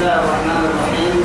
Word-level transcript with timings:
الله 0.00 0.20
الرحمن 0.24 0.62
الرحيم. 0.70 1.16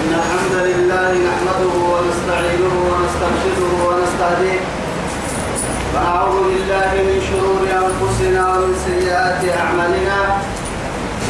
إن 0.00 0.10
الحمد 0.22 0.54
لله 0.68 1.10
نحمده 1.28 1.74
ونستعينه 1.92 2.74
ونسترشده 2.90 3.70
ونستهديه. 3.86 4.60
ونعوذ 5.94 6.36
بالله 6.48 6.90
من 7.08 7.18
شرور 7.28 7.62
أنفسنا 7.82 8.42
ومن 8.52 8.72
سيئات 8.86 9.42
أعمالنا. 9.62 10.18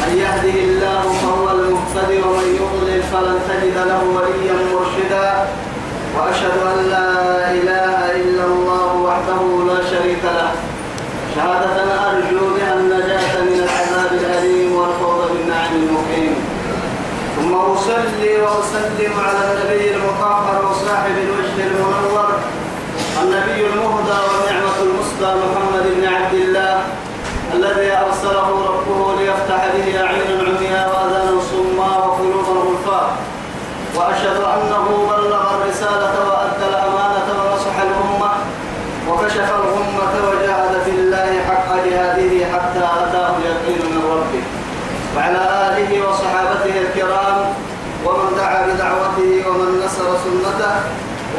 من 0.01 0.11
يهده 0.23 0.57
الله 0.67 1.03
فهو 1.21 1.45
المهتدي 1.57 2.17
ومن 2.21 2.47
يضلل 2.61 3.01
فلن 3.11 3.37
تجد 3.49 3.77
له 3.89 4.01
وليا 4.15 4.57
مرشدا. 4.73 5.29
وأشهد 6.15 6.57
أن 6.71 6.79
لا 6.93 7.09
إله 7.57 7.97
إلا 8.21 8.45
الله 8.45 8.89
وحده 9.07 9.41
لا 9.69 9.79
شريك 9.91 10.23
له 10.37 10.51
شهادة 11.35 11.77
أرجو 12.09 12.43
بها 12.55 12.73
النجاة 12.79 13.33
من 13.49 13.59
العذاب 13.65 14.11
الأليم 14.21 14.69
والفوز 14.75 15.21
بالنعيم 15.31 15.75
المقيم 15.89 16.35
ثم 17.35 17.51
أصلي 17.87 18.41
وأسلم 18.41 19.13
على 19.19 19.39
النبي 19.53 19.95
المطهر 19.95 20.65
وصاحب 20.65 21.11
الوجه 21.17 21.67
المنور 21.67 22.29
النبي 23.23 23.65
المهدى 23.67 24.17
والنعمة 24.27 24.77
المسدى 24.81 25.25
محمد 25.25 25.83
بن 25.95 26.07
عبد 26.07 26.33
الله 26.33 26.81
الذي 27.53 27.91
أرسله 27.91 28.47
ربه 28.49 28.76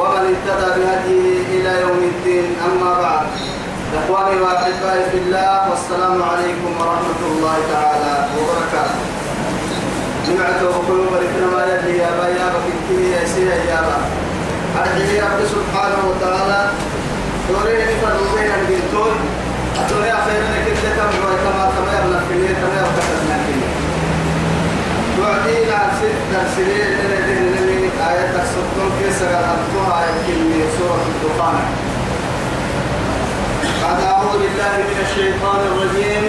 ومن 0.09 0.35
اهتدى 0.35 0.69
بهديه 0.77 1.37
إلى 1.55 1.73
يوم 1.81 2.01
الدين. 2.13 2.47
أما 2.67 3.01
بعد 3.03 3.27
إخواني 3.99 4.41
وأحبائي 4.41 5.05
في 5.11 5.19
الله 5.19 5.71
والسلام 5.71 6.23
عليكم 6.23 6.71
ورحمة 6.81 7.21
الله 7.31 7.57
تعالى 7.73 8.15
وبركاته. 8.37 9.01
نمعت 10.29 10.61
وقلوب 10.63 11.13
لكنا 11.23 11.61
يدي 11.73 11.99
يا 11.99 12.11
بايا 12.21 12.47
بكتير 12.55 13.01
يا 13.15 13.23
سيا 13.35 13.57
يا 13.71 13.81
با. 13.87 13.99
أرحي 14.81 15.21
رب 15.21 15.41
سبحانه 15.55 16.01
وتعالى 16.09 16.71
دوري 17.49 17.77
نفر 17.83 18.17
بين 18.35 18.51
البنتون 18.61 19.15
أتوني 19.81 20.13
أخيرا 20.13 20.49
كنت 20.67 20.85
كم 20.97 21.11
كما 21.45 21.65
ليه 22.31 22.55
كما 22.61 22.79
يبنى 22.79 23.39
في 23.47 23.53
ليه 23.55 23.79
وعدينا 25.21 25.79
ست 25.99 26.31
آية 26.59 27.58
سجل 29.19 29.45
أبطوها 29.55 29.99
يمكن 30.09 30.67
سورة 30.79 31.05
الدخان 31.13 31.57
بعد 33.83 34.01
أعوذ 34.01 34.33
بالله 34.43 34.73
من 34.91 34.99
الشيطان 35.07 35.61
الرجيم. 35.71 36.25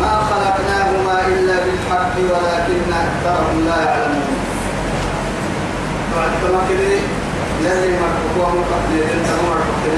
ما 0.00 0.12
خلقناهما 0.30 1.16
إلا 1.32 1.56
بالحق 1.64 2.14
ولكن 2.30 2.80
أكثرهم 3.04 3.58
لا 3.68 3.78
يعلمون. 3.84 4.36
بعد 6.16 6.32
كما 6.42 6.60
كده 6.70 7.00
لازم 7.64 7.92
مرحبا 8.02 8.46
مقبل 8.58 9.00
انت 9.14 9.28
مرحبا 9.48 9.90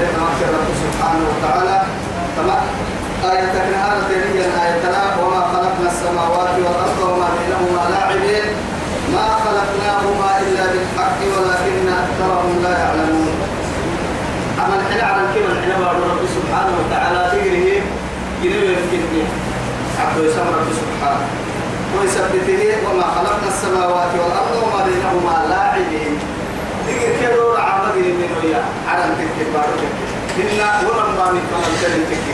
رب 0.55 0.69
سبحانه 0.83 1.25
وتعالى. 1.31 1.77
كما 2.35 2.55
آية 3.31 3.45
تكنها 3.53 3.93
هي 4.09 4.41
آية 4.65 4.85
وما 5.23 5.41
خلقنا 5.53 5.89
السماوات 5.91 6.53
والأرض 6.63 6.99
وما 7.03 7.27
بينهما 7.37 7.89
لاعبين. 7.89 8.47
ما 9.13 9.27
خلقناهما 9.45 10.29
إلا 10.45 10.63
بالحق 10.71 11.19
ولكن 11.35 11.85
أكثرهم 12.03 12.53
لا 12.63 12.73
يعلمون. 12.79 13.35
أما 14.59 14.75
الحين 14.79 15.01
على 15.09 15.21
كما 15.33 15.51
الحين 15.53 15.71
رب 16.11 16.23
سبحانه 16.37 16.73
وتعالى 16.79 17.19
تجريه 17.31 17.81
ينوي 18.43 18.67
يمكنني 18.73 19.23
عبد 19.99 20.17
يسمى 20.25 20.51
رب 20.59 20.69
سبحانه. 20.81 21.27
ويثبته 21.95 22.61
وما 22.85 23.07
خلقنا 23.15 23.47
السماوات 23.47 24.11
والأرض 24.21 24.53
وما 24.63 24.79
بينهما 24.85 25.35
لاعبين. 25.49 26.13
تجر 26.87 27.11
كيرو 27.19 27.55
عمد 27.57 27.95
من 27.95 28.31
ويا؟ 28.37 28.63
على 28.89 29.03
تكي 29.19 29.43
بارو 29.53 29.77
إن 30.41 30.59
ولم 30.87 31.09
ما 31.17 31.25
من 31.31 31.43
فمن 31.51 32.05
تكي 32.11 32.33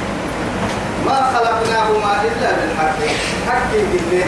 ما 1.06 1.18
خلقناهما 1.34 2.12
إلا 2.28 2.50
بالحق. 2.58 3.00
حق 3.48 3.72
بالله 3.92 4.28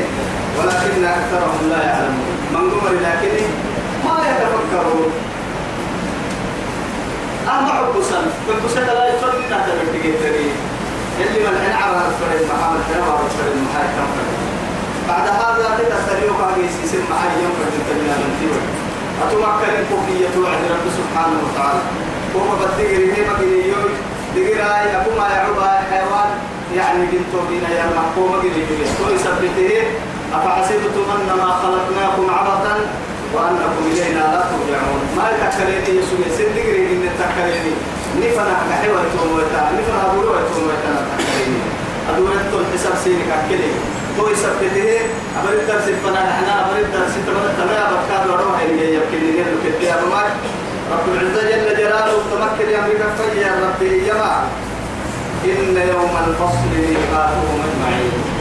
ولكن 0.57 1.05
أكثرهم 1.05 1.69
لا 1.69 1.81
يعلمون. 1.89 2.31
من 2.53 2.65
قمر 2.71 2.93
لكن 3.07 3.35
ما 4.05 4.15
يتفكرون. 4.29 5.11
أما 7.47 7.71
حبسا 7.79 8.19
فالبسة 8.47 8.93
لا 8.93 9.05
يصدق 9.13 9.41
تحت 9.49 9.67
التقيتني 9.67 10.47
اللي 11.21 11.39
من 11.45 11.55
حين 11.61 11.75
على 11.83 11.97
الفرد 12.07 12.41
محمد 12.51 12.81
حين 12.87 13.01
على 13.01 13.19
الفرد 13.27 13.55
محاكم 13.65 14.09
بعد 15.09 15.27
هذا 15.27 15.67
تتسريوك 15.79 16.39
على 16.47 16.63
سيسم 16.75 17.03
معي 17.11 17.43
يوم 17.43 17.55
التنين 17.67 18.17
من 18.21 18.31
تيوي 18.39 18.61
أتمكن 19.23 19.73
الكوفية 19.79 20.33
وعد 20.41 20.61
رب 20.73 20.85
سبحانه 20.99 21.37
وتعالى. 21.45 21.81
وما 22.35 22.53
بدقري 22.59 23.13
هي 23.13 23.29
مقريوي 23.29 23.91
دقراي 24.35 24.85
أبو 24.97 25.11
ما 25.19 25.27
يعوبها 25.35 25.83
حيوان. 25.91 26.29
يعني 26.77 27.05
بنتو 27.11 27.39
بنا 27.49 27.69
يا 27.79 27.85
محكومة 27.97 28.37
قريبا 28.37 28.85
توي 28.97 29.17
سبته 29.25 29.71
أفحسبتم 30.33 31.05
أنما 31.15 31.47
خلقناكم 31.61 32.25
عبثا 32.29 32.75
وأنكم 33.33 33.81
إلينا 33.91 34.19
لا 34.19 34.41
ترجعون. 34.49 35.01
ما 35.17 35.25
يتكلمني 35.31 35.99
يسوع 35.99 36.19
سندقري 36.37 36.83
إن 36.93 37.09
تكلمني 37.19 37.73
نفنا 38.21 38.55
كحيوة 38.69 39.01
تومتا 39.13 39.61
نفنا 39.77 39.99
أبولو 40.05 40.33
تومتا 40.53 40.93
تكلمني 41.17 41.59
أدورت 42.09 42.45
تون 42.51 42.65
حساب 42.73 42.93
سينك 43.03 43.29
أكلي 43.39 43.71
توي 44.17 44.35
سبته 44.35 44.99
أبرد 45.37 45.67
درس 45.67 45.83
فنا 46.03 46.21
نحنا 46.29 46.53
أبرد 46.65 46.87
درس 46.93 47.13
تمام 47.27 47.47
تمام 47.59 47.87
أبكار 47.93 48.31
وروح 48.31 48.61
اللي 48.61 48.95
يبكي 48.95 49.17
لنا 49.17 49.45
كتير 49.65 49.93
أبو 49.93 50.07
رب 50.91 51.05
العزة 51.13 51.41
جل 51.49 51.77
جلاله 51.77 52.17
تمكن 52.31 52.69
يا 52.69 52.79
أمريكا 52.79 53.09
فيا 53.17 53.51
ربي 53.65 54.05
جماعة. 54.07 54.43
إن 55.45 55.77
يوم 55.77 56.13
الفصل 56.27 56.67
ميقاتهم 56.73 57.59
أجمعين. 57.67 58.36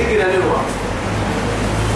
تقرا 0.00 0.26
نروى 0.32 0.60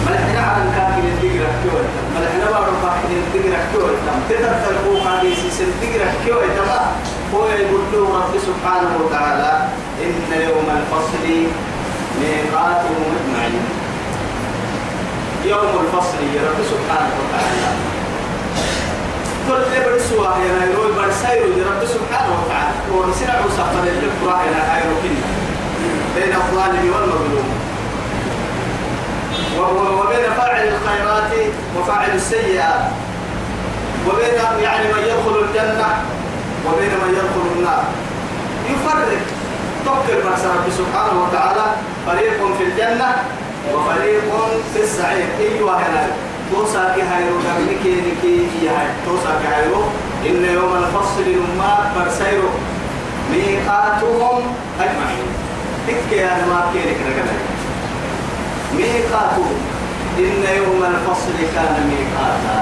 ملحنا 0.05 0.41
على 0.47 0.61
الكافر 0.65 1.05
تقرا 1.21 1.51
كيوة. 1.61 1.85
ملحنا 2.15 2.45
بارو 2.51 2.73
فاحد 2.83 3.09
تقرا 3.33 3.59
كيوة. 3.71 3.89
تترك 4.29 4.63
الفوق 4.69 5.07
على 5.11 5.29
سيسن 5.35 5.69
تقرا 5.81 6.07
كيوة. 6.25 6.41
هو 7.33 7.47
يقول 7.47 7.81
له 7.93 8.01
رب 8.17 8.33
سبحانه 8.49 8.91
وتعالى 9.01 9.51
إن 10.05 10.41
يوم 10.47 10.67
الفصل 10.77 11.25
ميقاتهم 12.19 13.05
أجمعين 13.17 13.65
يوم 15.45 15.73
الفصل 15.83 16.19
يا 16.35 16.41
رب 16.49 16.59
سبحانه 16.73 17.13
وتعالى. 17.19 17.69
كل 19.47 19.63
برسوا 19.85 20.27
هنا 20.27 20.65
يروي 20.65 20.91
برسايرو 20.97 21.47
لرب 21.47 21.81
سبحانه 21.95 22.31
وتعالى. 22.39 22.75
ورسنا 22.91 23.33
عوسى 23.33 23.63
فلل 23.73 24.01
القرآن 24.09 24.53
هايرو 24.69 24.95
كنا. 25.03 25.25
بين 26.15 26.35
الظالم 26.35 26.91
والمظلوم. 26.93 27.64
وبين 29.59 30.25
فاعل 30.37 30.67
الخيرات 30.67 31.31
وفاعل 31.77 32.09
السيئات. 32.15 32.81
وبين 34.07 34.33
يعني 34.61 34.85
من 34.93 35.01
يدخل 35.03 35.35
الجنة 35.45 35.89
وبين 36.65 36.93
من 37.03 37.11
يدخل 37.13 37.45
النار. 37.55 37.83
يفرق. 38.69 39.21
تقدر 39.85 40.31
نفس 40.31 40.43
رب 40.45 40.67
سبحانه 40.77 41.23
وتعالى 41.23 41.65
فريق 42.07 42.57
في 42.57 42.63
الجنة 42.63 43.15
وفريق 43.73 44.23
في 44.73 44.79
السعير. 44.83 45.27
أيوة 45.39 45.77
هنا 45.77 46.07
توسا 46.51 46.93
كي 46.95 47.01
هايرو 47.01 47.37
كابنكي 47.43 47.93
نكي 48.01 48.67
هاي. 48.67 48.87
توسا 49.05 49.31
كي 49.41 49.47
هايرو 49.47 49.81
إن 50.25 50.45
يوم 50.53 50.75
الفصل 50.75 51.23
لما 51.25 51.91
برسيرو. 51.95 52.49
ميقاتهم 53.31 54.41
أجمعين. 54.79 55.27
تكي 55.87 56.25
أنا 56.25 56.45
ما 56.45 56.71
كيرك 56.73 56.97
رجلا 57.07 57.35
ميقاتهم. 58.77 59.57
إن 60.17 60.43
يوم 60.57 60.81
الفصل 60.93 61.37
كان 61.55 61.75
ميقاتا. 61.91 62.59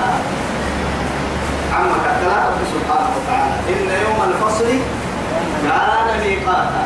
عما 1.76 1.98
كتلا 2.06 2.38
رب 2.48 2.60
سبحانه 2.74 3.10
وتعالى. 3.16 3.56
إن 3.74 3.90
يوم 4.06 4.20
الفصل 4.30 4.70
كان 5.64 6.08
ميقاتا. 6.24 6.84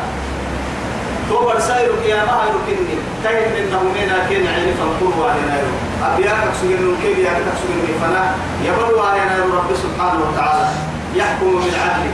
تو 1.28 1.44
برسايرو 1.46 1.94
قيامة 2.04 2.32
هايرو 2.32 2.58
كني. 2.66 2.96
كاين 3.24 3.52
إنه 3.60 3.82
منا 3.82 4.18
كين 4.28 4.46
عيني 4.46 4.72
فنقول 4.78 5.12
وعلينا 5.20 5.54
يرو 5.58 5.74
أبياك 6.06 6.42
سجن 6.60 6.96
كيف 7.02 7.18
ياك 7.18 7.42
سجن 7.60 7.86
فنا. 8.02 8.24
يبلو 8.64 9.00
علينا 9.00 9.44
رب 9.56 9.70
سبحانه 9.84 10.20
وتعالى. 10.28 10.68
يحكم 11.14 11.50
بالعدل 11.64 12.10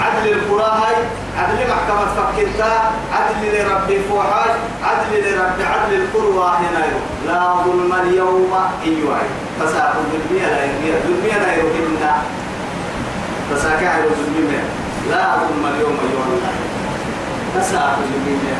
عدل 0.00 0.32
القرى 0.32 0.70
عدل 1.38 1.58
محكمة 1.70 2.06
فكرتا 2.16 2.72
عدل 3.12 3.42
لربي 3.54 4.00
فوحاج 4.08 4.50
عدل 4.84 5.12
وإحنا 6.36 6.84
لا 7.26 7.54
ظلم 7.64 7.92
اليوم 8.02 8.52
أيوة 8.84 9.18
فساق 9.60 9.94
الدنيا 10.14 10.48
لا 10.48 10.64
يرمي 10.64 10.90
الدنيا 11.04 11.38
لا 11.38 11.54
يرمينا 11.54 12.12
فساق 13.50 13.80
الدنيا 14.28 14.62
لا 15.10 15.36
ظلم 15.36 15.66
اليوم 15.74 15.98
الله 16.26 16.52
فساق 17.54 17.98
الدنيا 18.14 18.58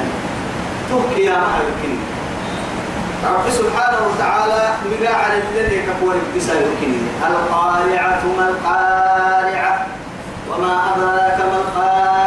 تحكي 0.91 1.25
يا 1.25 1.37
محل 1.37 1.97
رب 3.25 3.51
سبحانه 3.51 3.99
وتعالى 4.09 4.69
مقا 4.91 5.15
على 5.15 5.35
الذي 5.53 5.83
كفور 5.83 6.15
الكسا 6.15 6.53
يمكن 6.55 6.93
القارعة 7.27 8.23
ما 8.39 8.49
القارعة 8.49 9.87
وما 10.51 10.73
أدراك 10.97 11.39
ما 11.39 11.57
القارعة. 11.57 12.20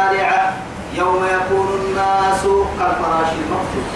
كالفراش 2.78 3.30
المقصود 3.32 3.86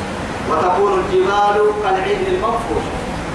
وتكون 0.50 0.92
الجبال 1.00 1.70
كالعين 1.82 2.26
المنفوش 2.26 2.84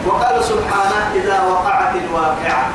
وقال 0.07 0.44
سبحانه 0.44 1.12
إذا 1.15 1.42
وقعت 1.50 1.95
الواقعة 1.95 2.65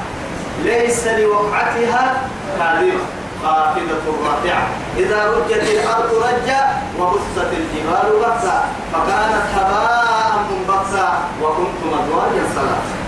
ليس 0.65 1.07
لوقعتها 1.07 2.23
كاذبة 2.59 2.99
خافضة 3.43 4.07
رافعة 4.27 4.69
إذا 4.97 5.27
رجت 5.31 5.63
الأرض 5.63 6.11
رجا 6.15 6.61
وبست 7.01 7.39
الجبال 7.53 8.21
بسا 8.21 8.65
فكانت 8.93 9.45
هباء 9.55 10.33
منبثا 10.51 11.19
وكنتم 11.43 11.99
أزواجا 12.03 12.45
ثلاثة 12.55 12.99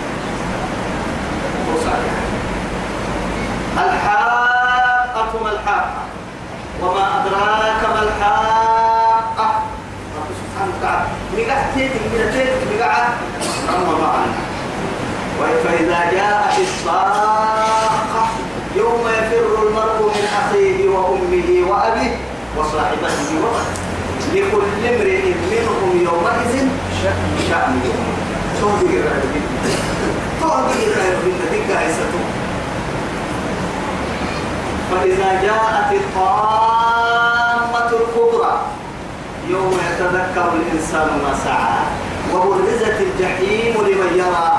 الحاقة 3.77 5.43
ما 5.43 5.51
الحاقة؟ 5.51 6.01
وما 6.83 7.25
أدراك 7.25 7.89
ما 7.95 8.03
الحاقة؟ 8.03 8.80
فإذا 15.63 16.11
جاءت 16.11 16.59
الصاخة 16.59 18.25
يوم 18.75 19.01
يفر 19.07 19.67
المرء 19.67 20.11
من 20.15 20.27
أخيه 20.41 20.89
وأمه 20.89 21.71
وأبيه 21.71 22.15
وصاحبته 22.57 23.29
وبنيه 23.43 23.91
لكل 24.33 24.85
امرئ 24.95 25.23
منهم 25.51 26.01
يومئذ 26.03 26.67
شأن 27.49 27.81
تهدي 28.61 28.97
فإذا 34.91 35.41
جاءت 35.41 35.91
الكبرى 35.91 37.40
يوم 39.51 39.73
يتذكر 39.89 40.47
الإنسان 40.59 41.09
ما 41.23 41.33
سعى 41.45 41.79
وبرزت 42.33 42.97
الجحيم 43.07 43.73
لمن 43.87 44.11
يرى. 44.15 44.51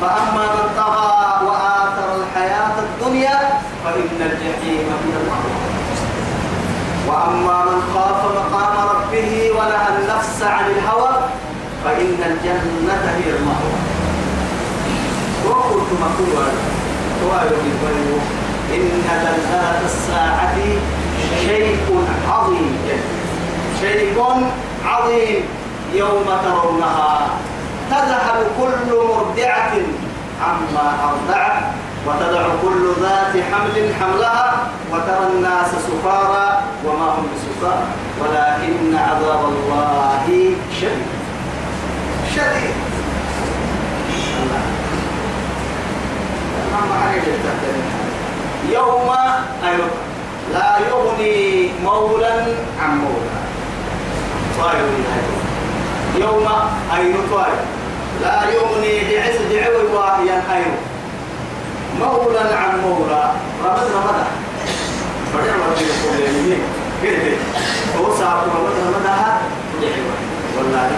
فأما 0.00 0.44
من 0.56 0.66
طغى 0.76 1.46
وآثر 1.46 2.08
الحياة 2.20 2.76
الدنيا 2.78 3.38
فإن 3.84 4.18
الجحيم 4.30 4.86
هي 5.04 5.14
المأوى. 5.20 5.54
وأما 7.08 7.64
من 7.64 7.78
خاف 7.94 8.20
مقام 8.38 8.74
ربه 8.90 9.30
ونهى 9.56 9.88
النفس 9.98 10.42
عن 10.42 10.64
الهوى 10.70 11.12
فإن 11.84 12.18
الجنة 12.30 13.04
هي 13.18 13.28
المأوى. 13.36 13.78
وقلت 15.46 15.90
مقولا 16.00 16.48
إن 18.74 18.88
زلزلة 19.24 19.80
الساعة 19.84 20.58
شيء 21.46 21.76
عظيم. 22.28 22.78
شيء 23.80 24.14
عظيم 24.84 25.42
يوم 25.94 26.26
ترونها. 26.44 27.28
تذهب 27.90 28.46
كل 28.60 28.96
مرضعة 29.08 29.72
عما 30.42 30.86
أرضعت 31.08 31.62
وتدع 32.06 32.42
كل 32.62 33.02
ذات 33.02 33.44
حمل 33.52 33.94
حملها 34.00 34.68
وترى 34.92 35.26
الناس 35.34 35.70
سكارى 35.70 36.60
وما 36.84 37.04
هم 37.04 37.26
بسكارى 37.34 37.86
ولكن 38.20 38.96
عذاب 38.96 39.44
الله 39.44 40.54
شديد. 40.80 41.06
شديد. 42.34 42.74
يوم 48.72 49.10
أيوة 49.64 49.90
لا 50.52 50.78
يغني 50.78 51.70
مولا 51.84 52.34
عن 52.82 52.98
مولا 52.98 53.47
طيب 54.58 54.86
يوم 56.22 56.48
أيوة 56.94 57.16
طيب 57.32 57.58
لا 58.22 58.42
يغني 58.50 59.00
بعز 59.00 59.36
دعوي 59.52 59.86
واهيا 59.94 60.42
أيوة 60.52 60.78
مولا 62.00 62.56
عن 62.56 62.80
مولا 62.80 63.32
رمض 63.64 63.78
رمض 63.94 64.24
فرجع 65.34 65.52
ربي 65.54 65.84
يقول 65.84 66.48
لي 66.48 66.56
كده 67.02 67.36
هو 67.98 68.16
صار 68.18 68.44
رمض 68.54 68.72
رمضها 68.86 69.40
والله 70.58 70.90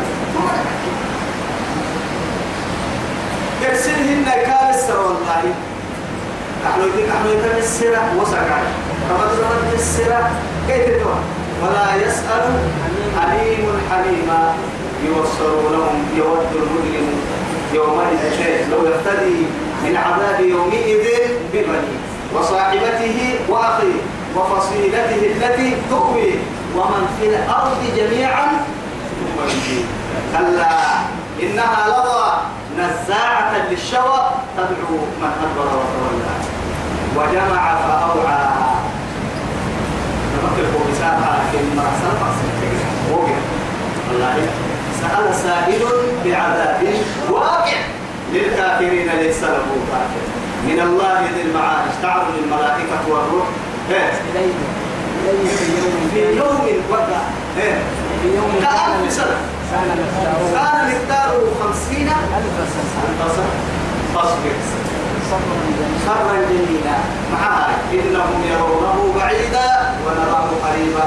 يرسلهن 3.63 4.25
كان 4.25 4.71
السر 4.75 5.01
والله 5.01 5.55
نحن 6.65 6.81
نحن 6.81 7.27
يتم 7.29 7.59
السرة 7.59 8.03
وسكع 8.21 8.59
رمض 9.11 9.31
رمض 9.41 9.75
السرة 9.75 10.31
كيف 10.69 10.87
تدوى 10.87 11.15
ولا 11.63 12.07
يسأل 12.07 12.45
حليم 13.19 13.67
حليما 13.91 14.55
يوصل 15.07 15.73
لهم 15.73 16.07
يود 16.17 16.47
المجرم 16.55 17.21
يومئذ 17.75 18.71
لو 18.71 18.87
يفتدي 18.87 19.47
من 19.85 19.97
عذاب 19.97 20.41
يومئذ 20.41 21.05
ببنيه 21.53 21.99
وصاحبته 22.35 23.39
وأخيه 23.49 24.01
وفصيلته 24.37 25.15
التي 25.15 25.77
تؤوي 25.91 26.33
ومن 26.77 27.17
في 27.21 27.27
الأرض 27.29 27.77
جميعا 27.97 28.47
كلا 30.33 30.81
إنها 31.43 31.89
لظى 31.89 32.33
نزاعة 32.79 33.69
للشوى 33.71 34.31
تدعو 34.57 34.97
من 35.21 35.31
أدبر 35.43 35.67
وتولى. 35.67 36.35
وجمع 37.17 37.75
فأوعى 37.75 38.60
سأل 45.01 45.35
سائل 45.35 45.83
بعذاب 46.25 46.83
واقع 47.31 47.79
للكافرين 48.33 49.09
ليس 49.23 49.43
له 49.43 49.67
كافر 49.91 50.25
من 50.67 50.81
الله 50.81 51.21
ذي 51.35 51.43
المعارج 51.43 51.91
تعرض 52.03 52.35
الملائكة 52.45 52.99
والروح 53.09 53.47
في 56.15 56.37
يوم 56.37 56.61
وقع 56.91 57.21
يوم 58.25 58.53
كألف 58.61 59.13
سنة 59.13 59.37
كان 59.71 60.89
مقداره 60.89 61.47
خمسين 61.61 62.09
ألف 62.09 62.69
سنة 62.75 63.51
فاصبر 64.15 64.53
صبرا 66.07 66.37
جميلا 66.51 66.97
معها 67.33 67.69
إنهم 67.93 68.43
يرونه 68.51 69.15
بعيدا 69.17 69.80
ونراه 70.11 70.49
قريبا 70.65 71.07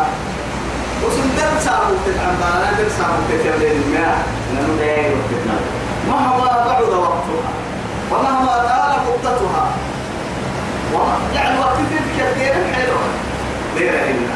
وسندر 1.03 1.59
سابو 1.59 1.93
تتعبانا 2.05 2.71
در 2.77 2.89
سابو 2.97 3.21
تتعبين 3.29 3.81
الماء 3.81 4.17
لأنه 4.53 4.75
داير 4.79 5.11
وقتنا 5.17 5.57
مهما 6.07 6.65
بعد 6.67 6.81
وقتها 6.83 7.51
ومهما 8.11 8.55
طال 8.67 8.93
مدتها 9.07 9.65
يعني 11.35 11.59
وقت 11.59 11.77
تلك 11.91 12.07
كثير 12.19 12.53
حلوة 12.73 13.05
غير 13.77 13.93
إلا 13.93 14.35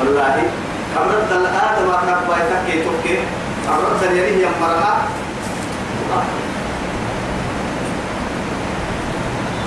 والله 0.00 0.42
أمرت 0.96 1.32
الآدم 1.32 1.90
أكبر 1.90 2.18
بايتك 2.28 2.84
تبكي 2.84 3.18
أمرت 3.68 4.02
اليريه 4.02 4.46
يمرها 4.46 5.02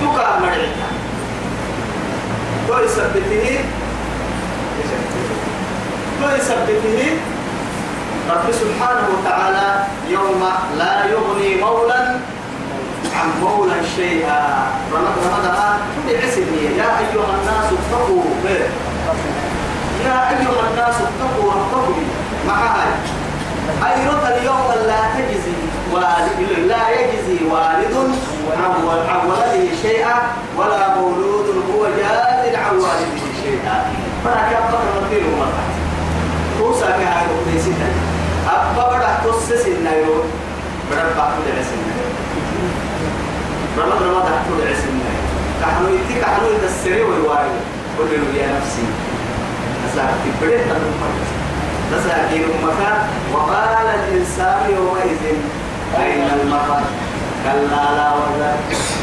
تقع 0.00 0.38
مرعيها 0.38 0.88
ويثبته 2.70 3.58
ويثبته 6.26 6.98
رب 8.30 8.46
سبحانه 8.52 9.06
وتعالى 9.14 9.68
يوم 10.10 10.42
لا 10.78 11.04
يغني 11.04 11.54
مولا 11.60 12.02
عن 13.16 13.28
مولا 13.42 13.78
شيئا. 13.96 14.66
رمضان 14.92 15.78
بعسمه 16.06 16.62
يا 16.78 16.90
أيها 17.02 17.32
الناس 17.38 17.66
اتقوا. 17.78 18.24
يا 20.04 20.18
أيها 20.30 20.62
الناس 20.70 20.96
اتقوا 21.08 21.52
ربكم 21.52 22.02
مع 22.48 22.54
هاي 22.54 22.90
أيرة 23.90 24.24
اليوم 24.36 24.68
لا 24.86 25.00
تجزي 25.16 25.56
والد 25.92 26.40
لا 26.68 26.84
يجزي 26.90 27.38
والد 27.50 27.94
عن 29.08 29.28
ولده 29.28 29.76
شيئا 29.82 30.16
ولا 30.58 30.94
مولود 30.96 31.46
هو 31.74 31.82
جاز 31.98 32.54
عن 32.54 32.74
والده 32.76 33.22
شيئا. 33.42 33.76
فلا 34.24 34.42
كان 34.50 34.62
فقط 34.72 35.02
مدينه 35.02 35.28
توسع 36.66 36.86
كهاي 36.86 37.26
وقتي 37.30 37.58
سنة 37.64 37.88
أبا 38.48 38.96
بدا 38.96 39.18
توسس 39.24 39.66
النيرو 39.66 40.14
برد 40.90 41.16
بعض 41.16 41.32
العسل 41.46 41.78
رمض 43.78 44.02
رمض 44.02 44.26
حطول 44.26 44.58
العسل 44.62 44.88
كحنو 45.62 45.88
يتي 45.88 46.20
كحنو 46.20 46.46
يتسري 46.50 47.02
ويواري 47.02 47.56
قل 47.98 48.04
له 48.10 48.40
يا 48.40 48.46
نفسي 48.58 48.86
أساعدك 49.86 50.34
بديت 50.42 50.60
أن 50.60 50.82
تساكين 51.92 52.42
مكان 52.62 52.98
وقال 53.34 53.86
الإنسان 53.98 54.70
يومئذ 54.76 55.22
أين 55.98 56.28
المفر 56.40 56.80
كلا 57.44 57.84
لا 57.96 58.12
وزر 58.14 58.54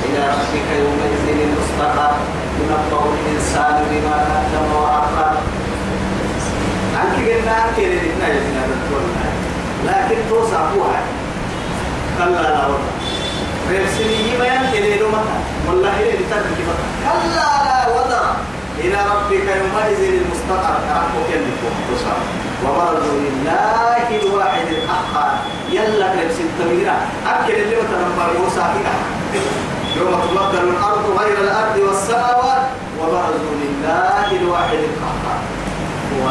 إلى 0.06 0.22
ربك 0.34 0.68
يومئذ 0.80 1.26
المستقر 1.42 2.14
ينبأ 2.60 3.04
الإنسان 3.14 3.86
بما 3.92 4.16
قدم 4.16 4.76
وأخر 4.76 5.34
عنك 7.04 7.16
قلنا 7.30 7.52
عنك 7.52 7.78
لدينا 7.80 8.28
يزنا 8.28 8.64
لكن 9.88 10.18
توسع 10.30 10.60
قوها 10.72 11.02
كلا 12.18 12.42
لا 12.42 12.68
وزر 12.68 12.94
رسمي 13.70 14.38
ما 14.40 14.46
ينتهي 14.46 15.00
له 15.00 15.08
متى 15.08 15.38
والله 15.68 16.00
إلي 16.00 16.12
لترك 16.12 16.58
متى 16.70 16.86
كلا 17.04 17.50
لا 17.68 17.80
وزر 17.96 18.26
إلى 18.80 18.98
ربك 19.12 19.46
يومئذ 19.62 20.02
المستقر. 20.14 20.76
ربك 20.98 21.30
ينبأ 21.34 21.74
توسع. 21.88 22.16
وبرزوا 22.66 23.20
لله 23.26 24.20
الواحد 24.22 24.68
القهار 24.68 25.32
يلا 25.72 26.08
كريم 26.08 26.50
تميرا. 26.60 26.98
أكل 27.28 27.54
اللي 27.54 27.76
متنبر 27.76 28.30
فيها. 28.52 28.96
يوم 29.98 30.22
تبدل 30.22 30.70
الأرض 30.70 31.06
غير 31.20 31.38
الأرض 31.38 31.78
والسماوات. 31.88 32.64
وبرزوا 33.00 33.56
لله 33.64 34.28
الواحد 34.42 34.80
القهار 34.90 35.40
هو 36.14 36.26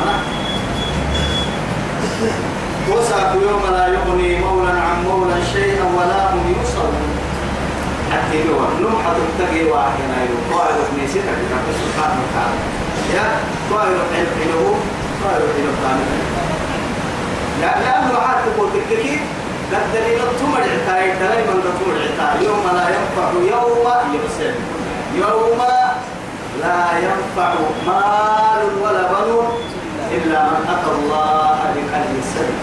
وسعت 2.91 3.35
يوم 3.35 3.63
لا 3.77 3.87
يغني 3.87 4.39
مولا 4.39 4.71
عن 4.71 5.05
مولا 5.09 5.37
شيئا 5.53 5.85
ولا 5.97 6.35
هم 6.35 6.55
ينصرون 6.55 7.09
حتى 8.13 8.37
يوم 8.49 8.71
نوحة 8.83 9.15
تتقي 9.29 9.65
واحد 9.65 9.99
ينايرو 10.05 10.39
قائد 10.53 10.77
ابن 10.85 11.09
ستة 11.09 11.33
كتاب 11.41 11.65
سبحانه 11.83 12.19
وتعالى 12.25 12.59
يا 13.15 13.27
قائد 13.71 13.97
ابن 14.05 14.27
حلوة 14.39 14.75
قائد 15.25 15.43
ابن 15.43 15.65
الثاني 15.73 16.05
لأنه 17.61 18.21
حتى 18.29 18.51
قلت 18.59 18.75
الكثير 18.75 19.21
قد 19.73 19.85
دليل 19.95 20.21
التمر 20.23 20.61
عتاي 20.61 21.07
دائما 21.23 21.53
التمر 21.53 21.97
عتاي 22.05 22.45
يوم 22.47 22.65
لا 22.75 22.87
ينفع 22.97 23.27
يوم 23.57 23.87
يحسن 24.15 24.55
يوم 25.15 25.61
لا 26.61 26.99
ينفع 26.99 27.55
مال 27.87 28.63
ولا 28.83 29.03
بنون. 29.13 29.47
إلا 30.17 30.41
من 30.51 30.63
أتى 30.75 30.91
الله 30.97 31.59
بقلب 31.75 32.15
سليم. 32.35 32.61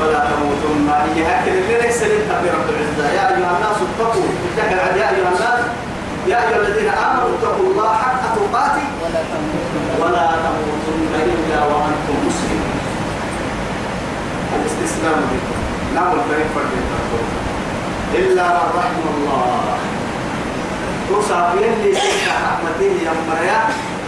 فلا 0.00 0.20
تموتن. 0.30 0.88
إياك 1.16 1.44
اللي 1.48 1.74
ليس 1.82 2.00
للتقي 2.02 2.48
رب 2.56 2.68
العزة. 2.74 3.06
يا 3.16 3.24
أيها 3.28 3.50
الناس 3.56 3.78
اتقوا. 3.86 4.28
ذكر 4.56 4.78
يا 5.00 5.06
أيها 5.10 5.30
الناس 5.34 5.60
يا 6.30 6.36
أيها 6.42 6.58
الذين 6.62 6.88
آمنوا 6.88 7.28
اتقوا 7.34 7.66
الله 7.70 7.90
حق 8.02 8.22
تقاته. 8.36 8.86
ولا 10.00 10.26
تموتن. 10.44 10.98
إلا 11.14 11.60
وأنتم 11.70 12.16
مسلمون. 12.26 12.78
الاستسلام 14.56 15.20
بكم 15.30 15.58
نعم 15.94 16.10
الكريم 16.18 16.48
فرد 16.54 16.72
إلا 18.14 18.42
من 18.42 18.68
رحم 18.78 19.02
الله. 19.14 19.78
توصف 21.08 21.48
يلي 21.60 21.94
سيكا 21.94 22.34
رحمته 22.46 22.92
يا 23.06 23.12
مريا 23.28 23.60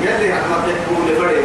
يلي 0.03 0.33
رحمته 0.33 0.73
تقول 0.87 1.17
فرد 1.19 1.45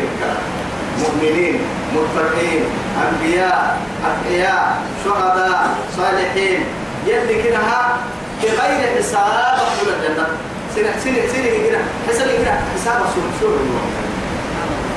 مؤمنين 1.01 1.59
متقين 1.95 2.63
أنبياء 3.07 3.77
أتقياء 4.05 4.81
شهداء 5.05 5.75
صالحين. 5.97 6.59
يلي 7.07 7.43
كنها 7.43 7.97
بغير 8.43 8.97
حساب 8.97 9.57
أقول 9.57 9.87
الجنة. 9.93 10.27
سنة 10.75 10.91
سنة 11.03 11.21
سنة 11.33 11.51
كده 11.67 11.79
حسب 12.07 12.27
كده 12.27 12.53
حساب 12.75 12.99
سور 13.13 13.27
سور 13.41 13.57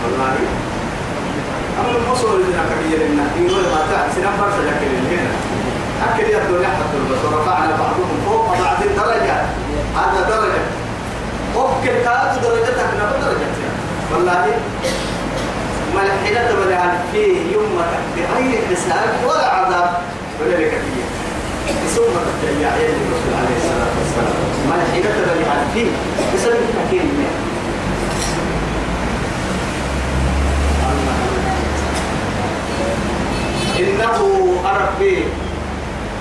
والله. 0.04 0.34
أما 1.80 1.99
المصور 1.99 2.34
اللي 2.34 2.52
كبير 2.70 2.99
لنا 3.08 3.25
يقول 3.37 3.62
ما 3.62 3.80
تعب 3.90 4.08
سنة 4.16 4.30
فرشة 4.40 4.62
لكن 4.68 4.88
هنا 5.11 5.30
أكل 6.06 6.25
الدنيا 6.25 6.68
حتى 6.68 6.99
بس 7.11 7.25
ورفعنا 7.25 7.76
بعضهم 7.76 8.20
فوق 8.26 8.46
بعض 8.58 8.78
درجة. 8.96 9.37
هذا 9.96 10.20
درجة. 10.28 10.63
ممكن 11.56 11.94
هذا 12.08 12.40
درجتك 12.42 12.78
نبى 13.00 13.25
درجة 13.25 13.54
والله 14.12 14.46
ملحنة 15.94 16.61
ولا 16.61 16.80
فيه 17.12 17.52
يوم 17.52 17.80
بغير 18.16 18.61
حساب 18.70 19.08
ولا 19.28 19.49
عذاب 19.49 19.90
ولا 20.40 20.56
لك 20.56 20.70
فيه 20.70 21.04
ثم 21.94 22.02
تتبع 22.02 22.76
يد 22.76 22.94
الرسول 23.04 23.34
عليه 23.38 23.56
الصلاة 23.56 23.92
والسلام 23.99 24.37
ملحنة 24.70 25.16
ولا 25.23 25.64
فيه 25.75 25.90
بسبب 26.34 26.54
التكين 26.54 27.11
إنه 33.78 34.54
أربي 34.64 35.18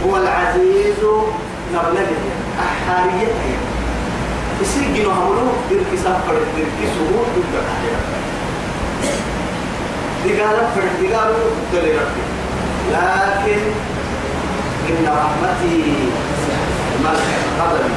هو 0.06 0.18
العزيز 0.18 1.00
نبلغه 1.74 2.24
أحاريته 2.60 3.73
جنو 4.96 5.10
هملو 5.10 5.48
دير 5.70 5.80
كساب 5.94 6.18
فرد 6.28 6.48
دير 6.56 6.66
كسهور 6.80 7.26
دير 7.36 7.46
كحيرا 7.66 8.02
دقالة 10.26 10.70
فرد 10.76 10.94
دقالة 11.02 11.38
دل 11.74 11.88
لكن 12.94 13.62
إن 14.90 15.06
رحمتي 15.08 15.84
ملك 17.04 17.30
قدري 17.60 17.94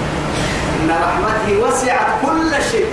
إن 0.81 0.91
رحمتي 0.91 1.57
وسعت 1.57 2.07
كل 2.23 2.63
شيء. 2.71 2.87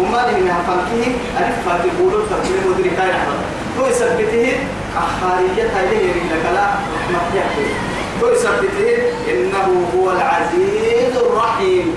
وما 0.00 0.26
لي 0.26 0.40
منها 0.40 0.60
فانكيه 0.66 1.12
ألف 1.38 1.68
فاتي 1.68 1.88
بولو 1.98 2.18
تركيه 2.30 2.70
مدري 2.70 2.90
كاي 2.90 3.10
رحمته 3.10 3.46
تو 3.76 3.86
يثبته 3.86 4.58
أحارية 4.96 5.72
إليه 5.82 6.12
لك 6.32 6.44
لا 6.54 6.66
رحمة 6.94 7.22
يحكي 7.34 7.66
تو 8.20 8.26
يثبته 8.32 8.96
إنه 9.30 9.86
هو 9.96 10.10
العزيز 10.10 11.16
الرحيم. 11.16 11.94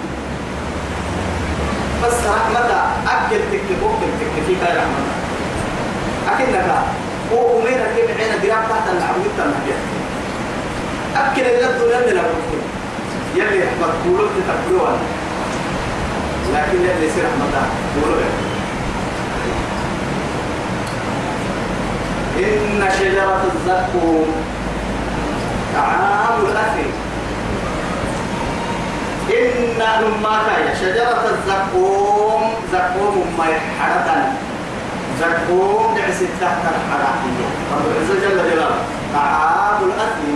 بس 2.04 2.14
رحمة 2.14 2.70
أكل 3.08 3.40
تكتب 3.52 3.80
أكل 3.84 4.08
تكتب 4.20 4.44
في 4.48 4.56
كاي 4.66 4.78
رحمة 4.78 5.04
أكنك 6.32 6.72
هو 7.34 7.60
أمير 7.60 7.80
كيف 7.96 8.20
عين 8.20 8.42
دراب 8.44 8.64
تحت 8.70 8.88
العبود 8.98 9.32
تنبيه 9.38 9.78
أكل 11.16 11.42
اللي 11.42 11.70
الدنيا 11.70 12.00
من 12.00 12.12
الأبوكين 12.12 12.64
يلي 13.36 13.64
رحمة 13.66 13.94
بولو 14.06 14.26
تتبلوها 14.28 14.98
لكن 16.54 16.78
يلي 16.78 17.10
سير 17.16 17.24
رحمة 17.24 17.68
بولو 17.96 18.16
إن 22.40 22.90
شجرة 23.00 23.44
الزقوم 23.54 24.28
طعام 25.76 26.46
الأثم 26.46 26.90
إن 29.30 29.64
كان 30.46 30.76
شجرة 30.82 31.24
الزقوم 31.34 32.54
زقوم 32.72 33.36
ما 33.38 33.46
يحرقن. 33.46 34.24
زقوم 35.20 35.96
دعس 35.96 36.20
تحت 36.42 36.62
الحرائية 36.76 37.48
رب 37.72 37.86
العزة 37.92 38.14
جل 38.22 38.38
جلاله. 38.52 38.76
طعام 39.14 39.84
الأثم 39.84 40.32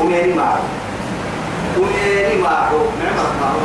وميري 0.00 0.34
معه. 0.34 0.60
وميري 1.78 2.42
معه. 2.42 2.70
نعمة 3.02 3.28
معه 3.40 3.56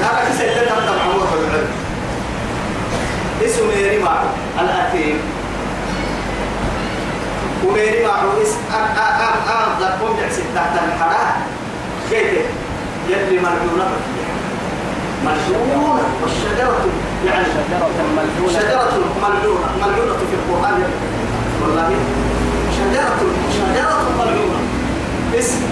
لا 0.00 0.30
بس 0.30 0.38
سيدنا 0.38 0.62
تبع 0.62 1.06
معه 1.06 1.36
بالعلم 1.36 1.68
اسمه 3.44 3.66
ميري 3.66 3.98
معه. 4.02 4.24
الأثيم. 4.60 5.18
وميري 7.64 8.06
معروس 8.06 8.48
أم 8.74 8.84
أم 8.98 9.20
أم 9.20 9.36
أم 9.48 9.82
ذكرهم 9.82 10.16
جعسي 10.20 10.42
تحت 10.54 10.72
الحرام 10.88 11.42
كيف؟ 12.10 12.59
يلي 13.10 13.40
مرجونة 13.40 13.88
مرجونة 15.24 16.02
والشجرة 16.22 16.86
يعني 17.26 17.44
شجرة 17.44 17.88
ملعونة. 18.16 18.52
شجرة 18.58 19.04
ملعونة. 19.22 19.68
ملعونة 19.76 20.18
في 20.30 20.34
القرآن. 20.40 20.82
والله 21.62 21.90
شجرة 22.76 23.20
شجرة 23.56 24.02
ملعونة. 24.18 24.60
اسم 25.38 25.62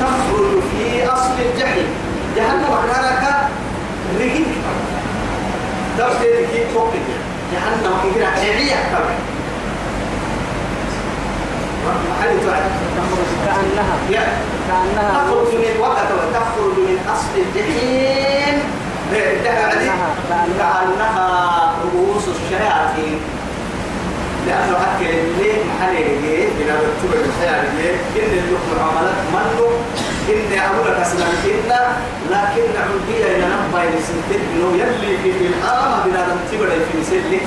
تخرج 0.00 0.62
في 0.70 1.06
أصل 1.06 1.34
الجحيم. 1.54 1.86
جهنم 2.36 2.64
أكرارك 2.64 3.48
رجيك 4.20 4.46
تبدأ 5.98 6.30
رجيك 6.38 6.66
فوق 6.74 6.92
جهنم 7.52 7.92
كبيرة 8.04 8.30
كبيرة 8.30 9.00
تخرج 12.96 13.28
كأنها 13.46 13.96
لا 14.10 14.26
كأنها 14.68 15.24
تخرج 15.24 15.54
من 15.54 15.80
وقت 15.80 16.08
تخرج 16.34 16.74
من 16.88 16.98
أصل 17.14 17.32
الجحيم 17.46 18.58
كأنها- 19.12 20.14
كأنها- 20.30 21.68
رؤوس 21.94 22.24
الشياطين 22.28 23.18
لأنه 24.46 24.76
أكل 24.76 25.06
الليل 25.06 25.56
محل 25.68 25.94
يجي 25.96 26.46
من 26.58 26.66
هذا 26.70 26.86
التبع 26.92 27.18
الحياة 27.24 27.58
إن 28.16 28.32
اللقمة 28.38 28.82
عملت 28.88 29.18
منه 29.32 29.68
إن 30.28 30.58
أقول 30.58 30.94
أسلم 31.02 31.26
إن 31.44 31.70
لكن 32.30 32.66
عندي 32.84 33.16
إلى 33.26 33.44
نبا 33.46 33.82
يسنتين 33.84 34.40
إنه 34.54 34.68
يلي 34.82 35.16
في 35.22 35.46
الحرام 35.46 35.92
بنا 36.06 36.26
التبع 36.26 36.68
في 36.92 37.04
سلك 37.04 37.42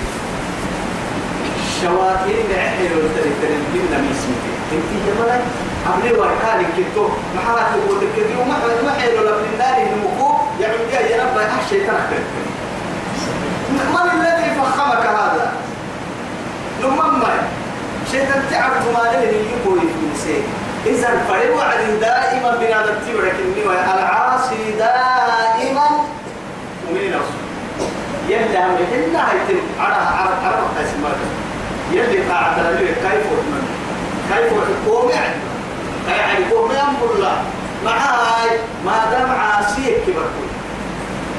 شواتين 1.82 2.46
لعحل 2.50 2.92
والتري 2.98 3.32
تري 3.42 3.58
بنا 3.74 3.98
ميسمتين 4.02 4.58
انت 4.72 4.92
جمالك 5.06 5.42
عملي 5.88 6.12
وكالي 6.14 6.66
كتو 6.78 7.08
حد 7.48 7.78
يقول 7.78 8.48
ما 8.86 8.92
حلو 9.00 9.24
لك 9.24 9.34
من 9.44 9.58
داري 9.58 9.84
المكو 9.94 10.34
يعني 10.60 11.12
يا 11.12 11.24
نبا 11.24 11.46
أحشي 11.48 11.80
ترك 11.80 12.10
من 13.72 13.80
الذي 14.14 14.52
فخمك 14.60 15.06
هذا 15.06 15.54
لمما 16.84 17.34
شيطان 18.12 18.44
تعب 18.52 18.72
ما 18.94 19.04
له 19.12 19.22
يقول 19.22 19.80
في 19.80 20.06
نسيه 20.14 20.42
إذا 20.86 21.24
فريق 21.30 21.58
وعد 21.58 22.00
دائما 22.02 22.56
بنا 22.56 22.82
نتبرك 22.82 23.36
النوى 23.40 23.74
العاصي 23.74 24.72
دائما 24.78 25.88
ومن 26.90 27.10
رسول 27.10 27.42
يلي 28.30 28.58
هم 28.58 28.76
إلا 28.94 29.32
هيتم 29.32 29.62
على 29.80 29.96
على 29.96 30.36
على 30.46 30.56
قاسم 30.56 31.04
يلي 31.94 32.20
قاعد 32.30 32.60
على 32.60 32.78
كيف 32.78 33.26
ومن 33.32 33.64
كيف 34.32 34.54
وقوم 34.88 35.10
يعني 35.10 35.36
يعني 36.08 36.46
قوم 36.54 36.72
ينظر 36.72 37.16
الله 37.16 37.44
معاي 37.86 38.50
ما 38.86 39.06
دام 39.12 39.32
عاصيك 39.32 39.96
كبر 40.08 40.26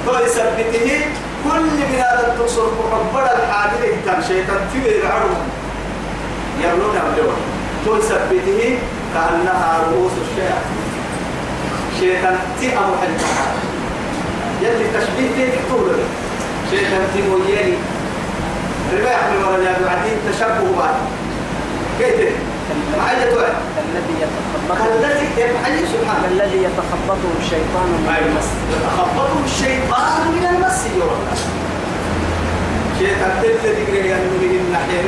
كل 0.06 0.24
يثبته 0.26 1.00
كل 1.44 1.60
من 1.62 1.94
هذا 1.94 2.34
التصر 2.34 2.62
محبر 2.62 3.22
الحاجة 3.22 3.94
كان 4.06 4.22
شيطان 4.28 4.68
تبير 4.74 5.06
عرض 5.06 5.36
يملون 6.60 6.96
أملون 6.96 7.36
تو 7.84 7.96
يثبته 7.96 8.78
كأنها 9.14 9.80
رؤوس 9.90 10.12
الشياطين. 10.12 10.82
شيطان 12.00 12.38
تأم 12.60 12.90
حلقها 13.00 13.46
يلي 14.62 14.84
تشبيه 14.94 15.28
تيك 15.36 15.54
طول 15.70 15.92
شيطان 16.70 17.06
تيمويني 17.14 17.74
رباح 18.98 19.20
من 19.32 19.44
ورجال 19.44 19.76
بعدين 19.84 20.16
تشبه 20.28 20.68
بعد. 20.78 20.96
كيف؟ 21.98 22.32
معايا 22.98 23.30
توعد 23.30 23.54
الذي 23.88 24.14
يتخبطه. 24.24 24.84
الذي 24.94 25.26
يبحث 25.42 25.74
سبحانه 25.94 26.26
الذي 26.34 26.58
يتخبطه 26.66 27.30
الشيطان 27.40 27.86
من 27.96 28.16
المس. 28.22 28.48
يتخبطه 28.74 29.36
الشيطان 29.44 30.20
من 30.34 30.44
المس 30.52 30.78
يورنا 30.96 31.34
شيطان 32.98 33.32
تلت 33.42 33.62
تقري 33.62 34.14
أن 34.14 34.26
من 34.42 34.52
النحين 34.60 35.04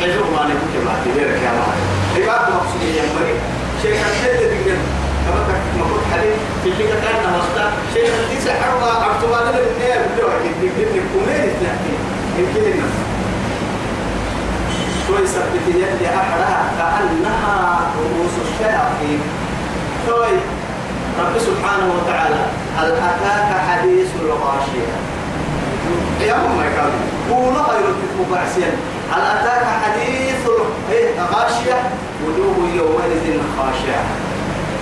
حلو 0.00 0.24
ما 0.34 0.42
نقول 0.48 0.68
كما 0.74 0.94
تبيرك 1.04 1.38
يا 1.44 1.50
الله 1.52 1.72
عباد 2.16 2.44
مقصودين 2.54 2.94
يا 2.94 3.04
مري 3.14 3.34
شيطان 3.82 4.12
تلت 4.22 4.40
تقري 4.40 4.76
كما 5.24 5.40
تقول 5.46 6.00
حديث 6.12 6.38
في 6.62 6.68
اللي 6.68 6.84
كان 6.88 7.16
نمستا 7.26 7.64
شيطان 7.94 8.22
تيسا 8.30 8.52
حرما 8.60 8.90
عبتوانا 9.04 9.50
للنية 9.56 9.96
بلوح 10.16 10.34
يدقين 10.48 11.02
كمين 11.12 11.42
اثنين 11.50 11.98
يمكن 12.38 12.62
النفس 12.72 12.98
توي 15.08 15.26
سبت 15.26 15.66
يدي 15.68 16.06
أحرها 16.08 16.70
كأنها 16.78 17.80
رؤوس 17.98 18.34
الشياطين. 18.46 19.20
توي 20.06 20.36
رب 21.20 21.38
سبحانه 21.38 21.94
وتعالى 21.96 22.42
هل 22.78 22.92
أتاك 22.92 23.60
حديث 23.68 24.06
الغاشية؟ 24.22 24.92
يا 26.20 26.34
أم 26.34 26.60
كان 26.76 26.90
قولوا 27.30 27.62
غير 27.62 27.84
مبعسيا 28.20 28.70
هل 29.12 29.20
أتاك 29.20 29.66
حديث 29.82 30.46
الغاشية 30.90 31.78
وجوه 32.26 32.56
يومئذ 32.74 33.40
خاشعة. 33.58 34.04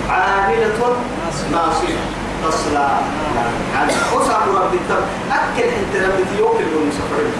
عاملة 0.09 0.95
ناصبة 1.51 1.95
تصلى. 2.43 2.89
يعني 3.75 3.91
أصعب 4.15 4.47
رب 4.55 4.73
التم. 4.73 5.03
أكل 5.31 5.63
أنت 5.63 5.95
رب 6.05 6.39
يوكل 6.39 6.63
المسافرين 6.63 7.33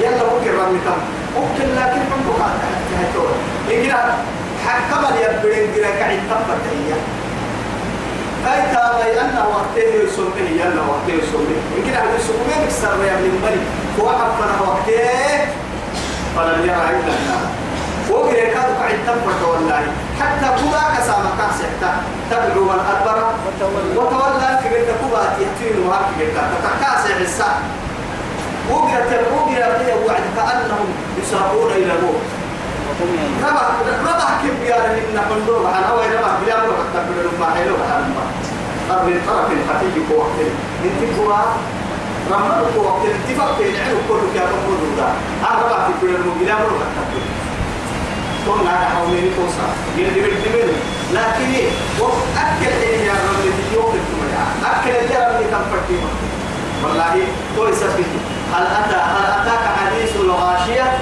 يلا 0.00 0.22
ممكن 0.34 0.50
رب 0.58 0.74
التم 0.74 1.00
ممكن 1.36 1.64
لكن 1.76 2.00
من 2.00 2.34
بقى 2.38 2.50
تهتور 2.90 3.28
إنجنا 3.94 4.14
حكم 4.66 5.02
اليبرين 5.14 5.74
جرا 5.74 5.90
كعي 6.00 6.16
تبت 6.16 6.64
هي 6.70 6.92
هاي 8.46 8.62
تابع 8.74 9.20
أن 9.20 9.36
وقته 9.52 9.88
يسمه 10.04 10.48
يلا 10.60 10.82
وقته 10.82 11.12
يسمه 11.22 11.56
إنجنا 11.78 11.98
هذا 12.02 12.16
يسمه 12.16 12.64
مكسر 12.64 13.04
يا 13.04 13.12
ابن 13.14 13.24
الملك 13.24 13.64
وقف 13.98 14.30
فنا 14.38 14.60
وقته 14.68 15.38
فلم 16.36 16.60
يرى 16.64 16.84
إلا 16.90 17.12
النار 17.18 17.46
وقرأ 18.10 18.44
كادو 18.54 18.74
كعي 18.80 18.96
تبت 19.06 19.42
والله. 19.48 19.82
حتى 20.20 20.46
كذا 20.60 20.82
كسامة 20.98 21.30
كاسحتا 21.38 21.90
تدعو 22.30 22.64
من 22.64 22.80
أدبر 22.92 23.18
وتولى 23.96 24.58
في 24.62 24.68
قد 24.68 24.88
كبات 25.02 25.32
يحتين 25.42 25.86
وهاك 25.86 26.06
قد 26.36 26.48
تتكاسح 26.54 27.16
الساعة 27.20 27.60
وقرت 28.70 29.12
وقرت 29.32 29.80
وعد 30.06 30.24
كأنهم 30.36 30.86
يساقون 31.22 31.70
إلى 31.72 31.92
الموت. 31.92 32.22
ربع 33.42 33.64
ربع 34.10 34.28
كيف 34.42 34.68
يا 34.68 34.76
كوا 41.16 41.34
رمض 42.30 42.76
وقت 42.76 43.02
اتفاق 43.06 43.56
في 43.56 43.64
ربع 45.42 45.88
في 45.88 46.06
بلا 46.40 46.54
مرة 46.54 46.84
حتى 46.96 47.20
كون 48.46 48.66
على 48.66 48.86
حوالي 48.86 49.30
توصل 49.36 49.70
يلي 49.98 50.20
بالدمر 50.20 50.72
لكن 51.12 51.52
وأكل 52.00 52.72
إيه 52.82 53.06
يا 53.06 53.12
أكل 53.12 53.54
والله 56.84 57.26
تو 57.56 57.68
يثبت 57.68 58.10
هل 58.54 58.66
أتى 58.66 58.96
هل 58.96 59.24
أتاك 59.40 59.64
حديث 59.78 60.16
الغاشية 60.16 60.98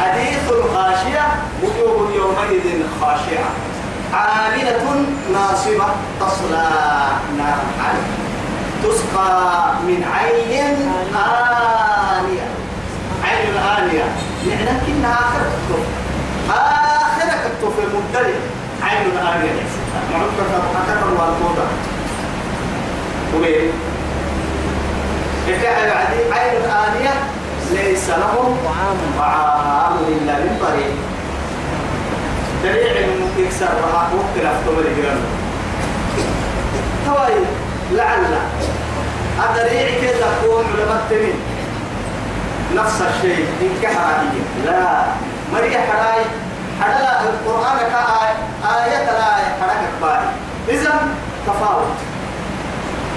حديث 0.00 0.50
الغاشية 0.50 1.26
وجوه 1.62 2.12
يومئذ 2.16 2.82
خاشعة. 3.00 3.50
عاملة 4.14 5.04
ناصبة 5.32 5.86
تصلى 6.20 6.68
نارا 7.38 7.94
تسقى 8.82 9.74
من 9.86 10.04
عين 10.14 10.92
آنية. 11.14 12.46
عين 13.24 13.56
آنية. 13.78 14.04
يعني 14.48 14.80
كنا 14.86 15.12
آخر 15.12 15.40
الكتب 15.40 15.84
آخر 16.50 17.28
الكتب 17.28 17.72
المبتدئ. 17.78 18.38
عين 18.82 19.16
آنية. 19.16 19.62
معروفة 21.18 21.66
وبين 23.36 23.72
إذا 25.48 25.94
بعدين 25.94 26.32
عين 26.32 26.62
آنية 26.62 27.14
ليس 27.72 28.10
لهم 28.10 28.56
طعام 28.64 28.98
طعام 29.18 29.92
إلا 30.08 30.32
من 30.32 30.58
طريق. 30.60 30.94
دريع 32.62 33.06
يكسر 33.38 33.66
وها 33.82 34.08
وقت 34.14 34.34
لفتم 34.36 34.78
الجرم 34.78 35.24
توي 37.06 37.44
لعل. 37.92 38.24
أدريع 39.40 40.00
كذا 40.00 40.26
تكون 40.42 40.64
علماء 40.78 41.06
تمين 41.10 41.34
نفس 42.76 43.00
الشيء 43.00 43.46
إن 43.62 43.70
كحرائية 43.82 44.44
لا. 44.66 45.04
مريح 45.52 45.80
حراي 45.90 46.24
حدا 46.80 47.20
القرآن 47.20 47.78
كآية 47.78 48.36
آية 48.64 49.04
لا 49.04 49.34
حركة 49.60 49.90
باي 50.02 50.24
إذا 50.68 51.08
تفاوت. 51.46 51.96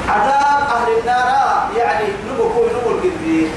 عذاب 0.09 0.67
أهل 0.75 0.99
النار 0.99 1.69
يعني 1.77 2.05
نبكو 2.29 2.61
نبو 2.65 2.89
القدير 2.91 3.47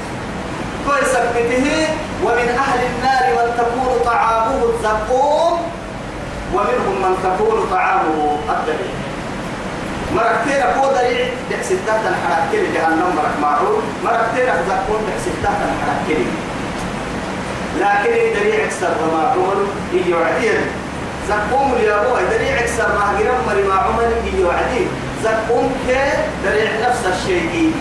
فيثبته 0.89 1.87
ومن 2.23 2.47
أهل 2.65 2.79
النار 2.89 3.23
من 3.37 3.47
تكون 3.57 3.99
طعامه 4.05 4.59
الزقوم 4.69 5.59
ومنهم 6.53 6.95
من 7.01 7.13
تكون 7.23 7.67
طعامه 7.71 8.37
الدليل. 8.49 8.95
مركتين 10.15 10.61
أقول 10.61 10.93
دليل 10.95 11.27
بحسدات 11.51 12.01
الحراكين 12.11 12.73
جهنم 12.73 13.15
مرك 13.17 13.35
معروف. 13.41 13.83
مركتين 14.03 14.45
زقوم 14.67 15.01
بحسدات 15.07 15.57
الحراكين 15.69 16.27
لكن 17.79 18.39
دليل 18.39 18.61
أكثر 18.61 18.87
ما 19.13 19.21
عمر 19.33 19.65
يجي 19.93 20.13
وعدين 20.13 20.59
زقوم 21.29 21.73
اليابوه 21.73 22.21
دليل 22.21 22.57
أكثر 22.57 22.87
ما 22.87 23.11
هجرم 23.11 23.37
مري 23.47 23.63
ما 23.63 23.73
عمر 23.75 24.03
يجي 24.25 24.43
وعدين 24.43 24.87
زقوم 25.23 25.75
كي 25.87 26.11
دليل 26.45 26.69
نفس 26.81 27.05
الشيء 27.05 27.73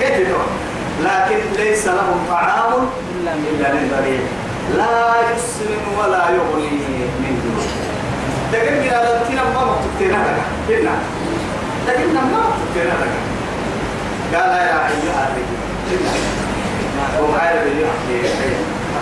كيف 0.00 0.28
نوع 0.28 0.44
لكن 1.00 1.40
ليس 1.56 1.86
لهم 1.86 2.26
طعام 2.28 2.72
إلا 3.20 3.34
من 3.34 3.90
ضريع 3.98 4.20
لا 4.76 5.14
يسمن 5.34 5.98
ولا 5.98 6.30
يغني 6.30 6.70
من 7.20 7.32
جوع 7.42 7.64
من 8.52 8.88
هذا 8.88 9.20
التنا 9.22 9.42
ما 9.44 9.64
مكتبتنا 9.64 10.16
لك. 10.16 10.42
كنا 10.68 10.94
لكن 11.88 12.14
ما 12.14 12.42
مكتبتنا 12.48 12.94
لك. 13.04 13.14
قال 14.34 14.50
يا 14.50 14.88
أيها 14.88 15.28
الرجل 15.28 16.12
هو 17.20 17.34
عارف 17.34 17.62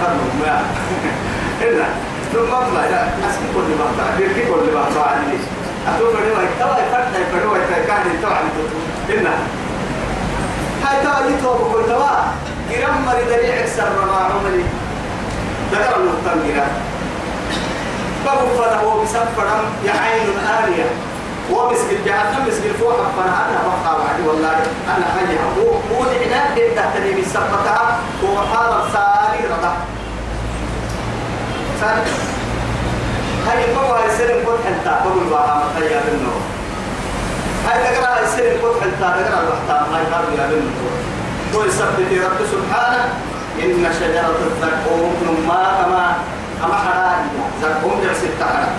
أخذهم 0.00 0.42
إلا. 1.68 1.84
ثم 2.32 2.50
ما 2.74 2.86
لا 2.90 3.02
أسكت 3.30 3.50
كل 3.54 3.70
ما 3.78 3.86
بعد 3.98 4.18
بيركي 4.18 4.40
كل 4.40 4.74
ما 4.74 4.84
بعد 4.96 5.18
ليش 5.30 5.40
أتوقع 5.88 6.18
إنه 6.18 6.42
يتوه 6.42 6.78
يفتح 6.78 7.20
يفروا 7.20 7.56
يتكاد 7.56 8.06
يتوه 8.14 8.34
عن 8.34 8.44
إنه 9.10 9.30
هاي 9.30 9.59
توا 11.02 11.26
يتوه 11.30 11.58
بقول 11.58 11.86
توا 11.86 12.10
جرام 12.70 13.06
مري 13.06 13.24
دري 13.24 13.60
أكثر 13.60 13.88
ما 14.06 14.16
عملي 14.16 14.64
ذكر 15.72 15.98
جرام 16.48 16.70
بابو 18.26 18.46
فله 18.62 19.02
بسفرم 19.02 19.62
يعين 19.84 20.28
آلية 20.64 20.84
ومسك 21.50 21.90
الجهنم 21.90 22.46
مسك 22.48 22.64
الفوح 22.66 22.94
فانا 23.16 23.48
أنا 23.48 23.60
بقى 23.66 23.94
وعدي 24.00 24.22
والله 24.28 24.52
أنا 24.96 25.06
خليها 25.16 25.44
هو 25.58 25.70
هو 25.70 26.02
العناد 26.10 26.54
دي 26.54 26.70
تحتني 26.76 27.20
بسفتها 27.20 27.98
هو 28.24 28.36
حاضر 28.54 28.88
سالي 28.92 29.46
رضا 29.46 29.72
سالي 31.80 32.02
هاي 33.48 33.74
بابا 33.74 33.94
هاي 34.02 34.10
سلم 34.18 34.46
قد 34.46 34.58
حلتا 34.64 35.04
بقول 35.04 35.24
بابا 35.30 35.54
مخيا 35.76 36.00
منه 36.10 36.32
هاي 37.66 37.78
تقرأ 37.84 38.26
سلم 38.26 38.60
قد 38.64 38.80
حلتا 38.80 39.08
تقرأ 39.22 39.40
الوحتان 39.42 39.94
هاي 39.94 40.04
قالوا 40.12 40.32
يا 40.38 40.46
منه 40.46 40.70
تو 41.52 41.64
يثبت 41.64 42.10
رب 42.24 42.40
سبحانه 42.52 43.04
إن 43.62 43.84
شجرة 44.00 44.38
الزقوم 44.50 45.44
ما 45.48 45.62
كما 45.78 46.14
أما 46.64 46.74
حرام. 46.74 47.28
زقوم 47.62 48.00
جرس 48.04 48.22
التحرم 48.24 48.72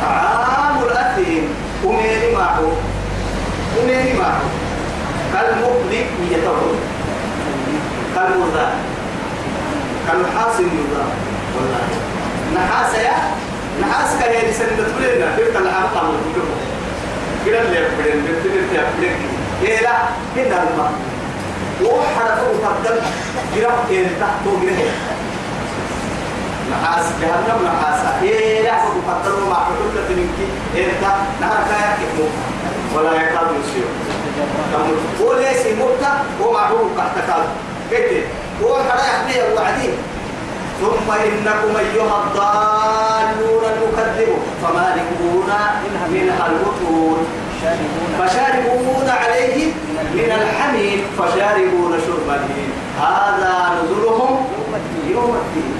طعام 0.00 0.82
الأثيم. 0.84 1.54
أميري 1.84 2.34
معه. 2.36 2.72
أميري 3.82 4.12
معه. 4.18 4.40
كالمبلي 5.32 6.06
يتوه 6.30 6.74
كالمذاب. 8.14 8.72
كالحاسم 10.06 10.64
يذاب. 10.64 11.12
والله. 11.56 11.84
نحاس 12.54 12.94
يا 12.94 13.16
نحاس 13.82 14.10
كهي 14.20 14.50
لسنة 14.50 14.66
تقولنا 14.76 15.36
بيبقى 15.36 15.62
العام 15.62 15.86
قامل 15.94 16.18
كده 17.46 17.60
اللي 17.62 17.76
يبقين 17.76 18.22
بيبقين 18.24 18.64
يبقين 18.72 19.16
إيه 19.62 19.80
لا 19.80 19.96
هنا 20.36 20.62
الماء 20.62 20.92
وحرفه 21.84 22.50
وفضل 22.50 23.00
جرام 23.56 23.78
إيه 23.90 24.06
تحته 24.06 24.60
جرام 24.62 24.92
نحاس 26.72 27.04
جهنم 27.20 27.60
نحاس 27.66 28.00
إيه 28.22 28.62
لا 28.62 28.74
وفضل 28.84 29.48
ما 29.48 29.54
حدود 29.54 29.94
تنكي 30.08 30.48
إيه 30.76 30.86
تا 31.00 31.16
نهار 31.40 31.64
كايا 31.70 31.96
كمو 31.96 32.26
ولا 32.94 33.12
يكاد 33.12 33.46
يسير 33.60 33.84
هو 35.20 35.32
ليس 35.34 35.66
مبتع 35.80 36.12
هو 36.42 36.52
معروف 36.52 36.88
تحت 36.96 37.16
كاد 37.28 37.44
كده 37.90 38.22
هو 38.62 38.74
حدا 38.74 39.02
يحمي 39.04 39.54
وعدين 39.56 39.94
ثم 40.80 41.08
إنكم 41.10 41.72
أيها 41.84 42.16
الضالون 42.24 43.64
المكذبون 43.72 44.42
فمالكون 44.62 45.50
منها 46.12 46.46
البطون 46.46 47.18
فشاربون 48.18 49.08
عليه 49.08 49.56
من 50.14 50.30
الحميم. 50.40 51.00
فشاربون 51.18 51.92
شرب 52.06 52.28
الهيم 52.28 52.72
هذا 53.00 53.54
نزلهم 53.76 54.46
يوم 55.10 55.36
الدين. 55.42 55.74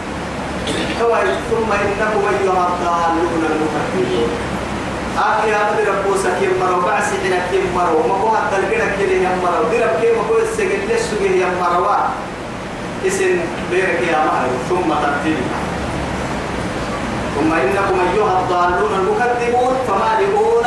ثم 1.50 1.70
إنكم 1.72 2.22
أيها 2.34 2.68
الضالون 2.68 3.42
المكذبون. 3.52 4.30
آخر 5.18 5.48
يا 5.48 5.58
بدر 5.70 5.86
ربوسا 5.92 6.30
كيم 6.40 6.52
مرو 6.60 6.80
بعسي 6.80 7.16
حنا 7.24 7.40
كيم 7.50 7.66
مرو. 7.76 7.98
ما 8.08 8.14
هو 8.14 8.36
حتى 8.36 8.56
الكنا 8.56 8.96
كيلي 8.96 9.16
يم 9.24 9.38
مرو 9.42 9.62
درب 9.72 10.00
كيم 10.00 10.16
هو 10.30 10.38
السجل 10.38 10.80
لسه 10.88 11.22
يم 11.22 11.54
مرو 11.60 11.84
اسم 13.06 13.38
بيرك 13.70 14.00
يا 14.12 14.18
مهر 14.26 14.48
ثم 14.68 14.88
ترتيب 15.04 15.42
ثم 17.34 17.52
إنكم 17.52 17.98
أيها 18.08 18.40
الضالون 18.40 18.92
المكذبون 19.00 19.74
فمالئون. 19.88 20.66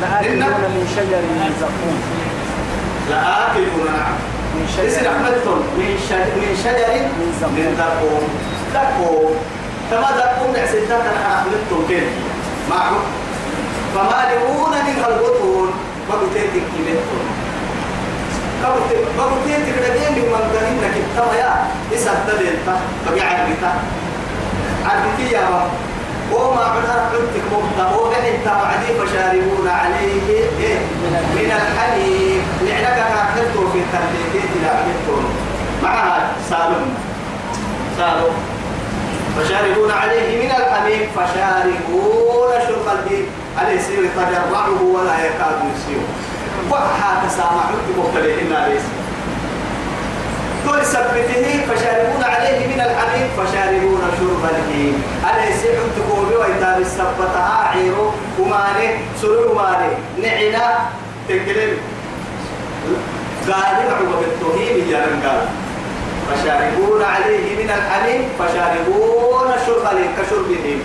لآكلون 0.00 0.54
من 0.76 0.86
شجر 0.96 1.22
من 1.38 1.52
زقوم. 1.60 1.98
لآكلون 3.10 3.86
نعم. 3.86 4.14
من 4.54 4.66
اسم 4.76 5.00
شجر 5.00 5.10
من 5.78 5.98
شجر 6.08 6.32
من 6.42 6.52
شجر 6.64 6.92
من 7.56 7.68
زقوم. 7.80 8.24
زقوم. 8.74 9.34
كما 9.90 10.08
زقوم؟ 10.18 10.52
نعسدتك 10.56 10.90
أنا 10.90 11.34
أحمدتم 11.34 11.88
كيف؟ 11.88 12.08
معه 12.70 12.96
فمالئون 13.94 14.72
منها 14.86 15.08
البطون. 15.08 15.70
بقتيتك 16.08 16.66
كيلتهم 18.88 19.30
بقتيتك 19.30 19.76
لدين 19.84 20.12
من 20.16 20.28
منقرين 20.32 20.78
كتاب 20.94 21.30
يا 21.38 21.50
إسا 21.94 22.12
تدلتا 22.26 22.74
بقى 23.06 23.26
عربتا 23.26 23.72
عربتي 24.84 25.26
يا 25.32 25.40
رب. 25.40 25.70
وما 26.32 26.64
عنا 26.64 26.92
عدتك 26.92 27.46
مبتا 27.52 27.96
وبعدت 27.96 28.44
بعدي 28.44 28.88
فشاربون 28.98 29.68
عليه 29.68 30.28
إيه؟ 30.60 30.78
من 31.36 31.50
الحليب. 31.60 32.42
لعنك 32.62 32.96
كاكلتو 32.96 33.60
في 33.72 33.78
التربيتين 33.78 34.50
إلى 34.56 34.68
عبدتون 34.68 35.24
معها 35.82 36.28
سالم. 36.50 36.94
سالم. 37.98 38.34
فشاربون 39.36 39.90
عليه 39.90 40.28
من 40.44 40.50
الحميم 40.50 41.02
فشاربون 41.16 42.50
شرب 42.68 42.86
الهيم 42.94 43.26
عليه 43.58 43.80
سير 43.80 44.04
يتجرعه 44.04 44.82
ولا 44.82 45.14
يكاد 45.26 45.58
يسير. 45.74 46.02
وحا 46.70 47.26
تسامحوا 47.26 47.78
بمختلفين 47.88 48.52
ليس 48.68 48.82
كل 50.66 50.86
سبته 50.86 51.44
فشاربون 51.68 52.24
عليه 52.24 52.66
من 52.66 52.80
الحميم 52.80 53.26
فشاربون 53.38 54.00
شرب 54.18 54.44
الهيم. 54.50 55.02
عليه 55.24 55.56
سير 55.56 55.78
تقولوا 55.96 56.44
ويتاب 56.44 56.80
السبتها 56.80 57.68
عيرو 57.74 58.10
وماني 58.40 58.88
سرور 59.22 59.54
ماني 59.54 59.92
نعنا 60.22 60.78
تنقلب 61.28 61.78
قال 63.46 63.76
معه 63.88 64.20
بالتوهيم 64.20 64.90
يا 64.90 65.06
رنقال 65.06 65.44
فشاربون 66.28 67.02
عليه 67.02 67.64
من 67.64 67.70
الحميم 67.70 68.22
فشاربون 68.38 69.48
شرب 69.66 69.82
الهيم 69.92 70.10
كشربهم 70.18 70.80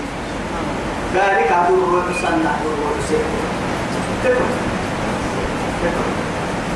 ذلك 1.15 1.51
أبو 1.51 1.73
الروح 1.83 2.05
سنة 2.21 2.51
الروح 2.65 2.95
سنة 3.09 4.70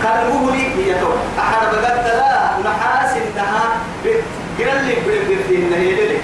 كالمهلي 0.03 0.67
هي 0.75 0.99
تو 0.99 1.07
أحد 1.39 1.67
بقت 1.81 2.05
لا 2.05 2.49
نحاس 2.65 3.11
إنها 3.17 3.77
قرل 4.59 4.85
لي 4.85 4.95
برد 5.05 5.51
إنها 5.55 5.77
يدلي 5.79 6.17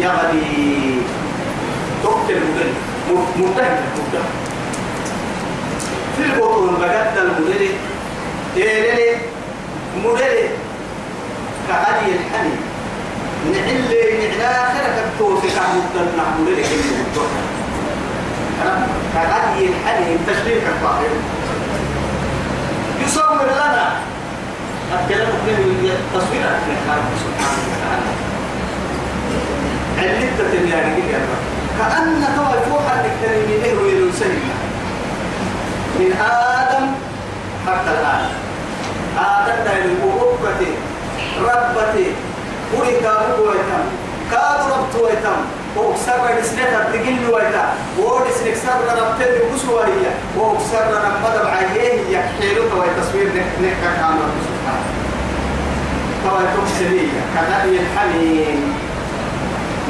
يغني 0.00 0.96
تقتل 2.02 2.40
مدل 2.40 2.72
متهم 3.38 3.76
متهم 3.96 4.24
في 6.16 6.24
البطون 6.24 6.76
بقت 6.80 7.16
المدل 7.18 7.68
يدلي 8.56 9.16
مدل 10.04 10.48
كهدي 11.68 12.12
الحني 12.12 12.56
نعل 13.52 13.90
نعلا 13.90 14.62
آخر 14.62 14.84
كتوفي 15.16 15.48
كهدي 15.50 16.06
نحمل 16.18 16.52
لك 16.58 16.66
كهدي 19.14 19.68
الحني 19.68 20.18
تشريك 20.26 20.64
الطاهر 20.66 21.12
يصور 23.04 23.42
لنا. 23.44 23.86
الكلام 24.94 25.28
من 25.46 25.90
تصوير 26.14 26.44
سبحانه 27.24 27.62
وتعالى. 27.70 28.10
علتة 29.98 30.52
يعني 30.76 31.02
كأن 31.78 32.24
توا 32.36 32.56
فوحا 32.70 32.94
للكريم 33.02 33.48
له 33.62 33.82
ويلوسينا 33.82 34.54
من 35.98 36.10
آدم 36.12 36.86
حتى 37.66 37.90
الآن. 37.90 38.24
آدم 39.18 39.58
دا 39.64 39.72
الوقوفة 39.84 40.60
ربتي 41.40 42.06
وريكا 42.74 43.12
بويتم 43.38 43.84
كاد 44.30 44.60
ربط 44.70 44.94
ويتم 45.02 45.40
وكسر 45.76 46.40
نسنة 46.40 46.88
تقل 46.92 47.34
ويتا. 47.34 47.74
ورسنك 47.98 48.54
سر 48.54 48.80
ربتي 48.98 49.54
بسوارية 49.54 50.12
وكسر 50.38 50.84
نمد 50.88 51.44
بعيه 51.44 52.00
يحيلو 52.10 52.62
توي 52.68 52.86
تصوير 53.00 53.26
نك 53.26 53.46
نك 53.62 53.76
كان 53.82 54.18
سبحانه 54.46 54.84
توي 56.24 56.44
تمثيلية 56.56 57.20
كنبي 57.34 57.78
الحنين 57.80 58.74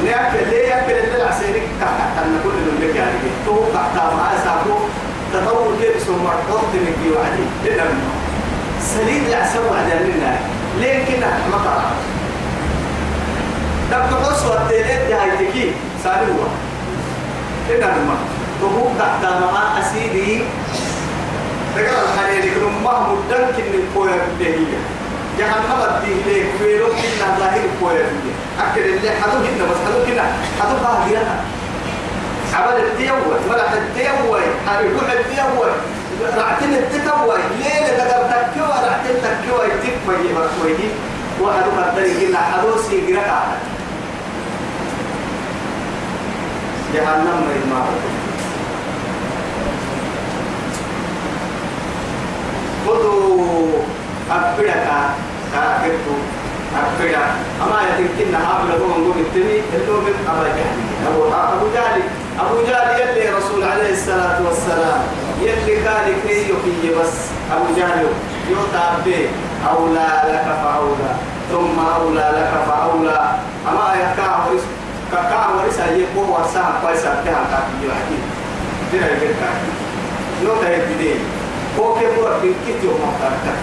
نأكل 0.04 0.50
ليه؟ 0.50 0.68
يأكل 0.68 0.92
اللي 0.92 1.16
العسيرك 1.16 1.62
كحتى 1.80 2.24
أن 2.26 2.40
كل 2.44 2.50
اللي 2.50 2.92
بك 2.92 2.96
يعني 2.96 3.12
توقع 3.46 3.82
تابع 3.94 4.30
سابو 4.44 4.78
تطور 5.32 5.76
كيف 5.80 6.02
سمر؟ 6.06 6.34
قط 6.50 6.64
من 6.74 6.96
كي 7.02 7.10
وعدي 7.10 7.74
لنم 7.76 8.00
سليم 8.80 9.24
العسوا 9.28 9.76
عدلنا 9.76 10.38
ليه 10.80 11.04
كنا؟ 11.04 11.38
مطر 11.52 11.80
تبقى 13.90 14.24
قصوى 14.24 14.56
التيلات 14.56 15.06
دي 15.06 15.14
هايتكي 15.14 15.72
سالوها 16.04 16.48
لنم 17.70 18.16
تقوم 18.60 18.96
تحت 18.98 19.24
مع 19.24 19.80
أسيدي 19.80 20.42
تقرأ 21.76 22.02
الحنين 22.14 22.52
يقولون 22.52 22.82
ما 22.84 22.90
هو 22.90 23.16
مدنك 23.16 23.56
من 23.58 23.90
قوة 23.94 24.10
بدهية 24.38 24.78
جهنم 25.38 25.80
الدين 25.88 26.22
ليك 26.26 26.46
ويلو 26.60 26.86
كنا 26.86 27.38
ظاهر 27.38 27.62
كويس 27.80 28.06
أكل 28.60 28.80
اللي 28.80 29.10
حدو 29.10 29.36
هنا 29.36 29.64
بس 29.70 29.78
حدو 29.86 30.04
كنا 30.06 30.22
حدو 30.60 30.74
باهينا 30.84 31.40
عمل 32.54 32.84
التيوي 32.84 33.18
ولا 33.50 33.74
التيوي 33.74 34.42
حريقوح 34.66 35.10
التيوي 35.10 35.70
رعتين 36.36 36.72
التيوي 36.74 37.38
ليه 37.58 37.80
لتقر 37.86 38.24
تكوى 38.30 38.74
رعتين 38.86 39.16
تكوى 39.22 39.66
تكوى 39.82 40.14
يبقى 40.30 40.48
وحدو 41.42 41.70
قدر 41.70 42.06
كنا 42.20 42.38
حدو 42.38 42.82
سيقرأ 42.90 43.42
جهنم 46.94 47.38
ما 47.46 47.52
يمارك. 47.62 48.02
خذوا 52.86 53.82
أبدك 54.30 54.86
كاكتو 55.52 56.16
أبدا 56.74 57.24
أما 57.62 57.78
يتكلنا 57.88 58.38
أبدا 58.38 58.74
هو 58.84 58.88
نقول 58.88 59.18
التني 59.20 59.58
اللي 59.74 59.92
من 60.04 60.16
أبا 60.30 60.48
جهل 60.56 60.78
أبو 61.08 61.22
أبو 61.24 61.66
جهل 61.74 62.02
أبو 62.40 62.56
جهل 62.68 63.00
يلي 63.00 63.36
رسول 63.36 63.64
عليه 63.64 63.92
الصلاة 63.92 64.38
والسلام 64.46 65.00
يلي 65.42 65.88
قال 65.88 66.06
كي 66.26 66.40
يحيي 66.50 66.94
بس. 67.00 67.14
أبو 67.52 67.64
جهل 67.76 68.06
يوتا 68.50 68.86
به 69.04 69.28
أولى 69.70 70.08
لك 70.32 70.46
فأولى 70.62 71.12
ثم 71.52 71.78
أولى 71.96 72.26
لك 72.38 72.52
فأولى. 72.68 73.20
أما 73.68 73.94
يكاه 73.94 74.46
كاكا 75.14 75.48
ورس 75.54 75.78
يقوى 75.78 76.28
ورسها 76.28 76.80
قيسا 76.86 77.22
كها 77.24 77.42
كاكي 77.50 77.86
يحيي 77.88 78.18
ترى 78.92 79.28
يبقى 79.28 79.52
يوتا 80.42 80.76
يبدين 80.76 81.18
هو 81.78 81.94
كيف 81.94 82.18
هو 82.18 82.28
بنكتي 82.42 82.86
ومختارك 82.88 83.58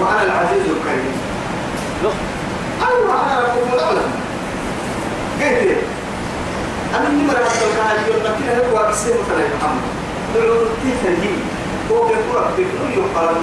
وأنا 0.00 0.22
العزيز 0.22 0.62
الكريم 0.62 1.16
أيوة 2.88 3.14
أنا 3.26 3.40
ربكم 3.40 3.74
الأعلى 3.74 4.00
قلت 5.40 5.76
أنا 6.94 7.08
من 7.08 7.26
مرة 7.26 7.36
أقول 7.36 7.72
كهذه 7.76 8.06
يوم 8.06 8.22
نكين 8.22 8.70
هو 8.72 8.78
أكسر 8.78 9.10
مثلا 9.10 9.46
محمد 9.58 9.80
دلوا 10.34 10.64
تفهمي 10.84 11.36
هو 11.90 12.04
بيقول 12.06 12.44
بيقول 12.56 12.92
يوم 12.96 13.08
قرار 13.14 13.34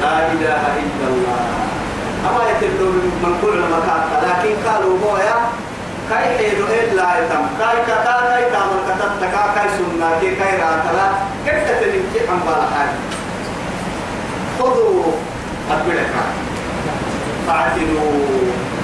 لا 0.00 0.32
إله 0.32 0.62
إلا 0.82 1.06
الله 1.08 1.66
أما 2.26 2.42
يتبدو 2.50 2.86
من 3.22 3.32
كل 3.42 3.58
مكان 3.74 4.02
لكن 4.26 4.68
قالوا 4.68 4.98
بويا 5.04 5.36
كاي 6.10 6.24
حيدو 6.38 6.64
إلا 6.64 7.06
يتم. 7.18 7.44
كاي 7.58 7.76
كتا 7.86 8.14
كاي 8.28 8.44
تامر 8.52 8.78
كتا 8.88 9.06
تكا 9.20 9.42
كاي 9.54 9.68
سنة 9.78 10.10
كي 10.20 10.34
كاي 10.34 10.52
راتلا 10.62 11.06
كيف 11.46 11.58
تتنكي 11.70 12.28
عن 12.30 12.40
بالحاجة 12.46 12.96
خذوا 14.58 15.02
أبلك 15.70 16.14
فاعتلوا. 17.46 18.12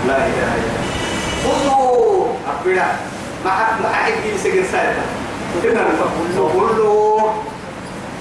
لا 0.08 0.16
إله 0.16 0.52
إلا 0.58 0.82
خذوا 1.44 2.26
أبلك 2.52 2.94
معك 3.44 3.70
معك 3.84 4.14
سجن 4.44 4.64
سايتا 4.72 5.04
كنا 5.62 5.84
فكلوا 6.34 7.20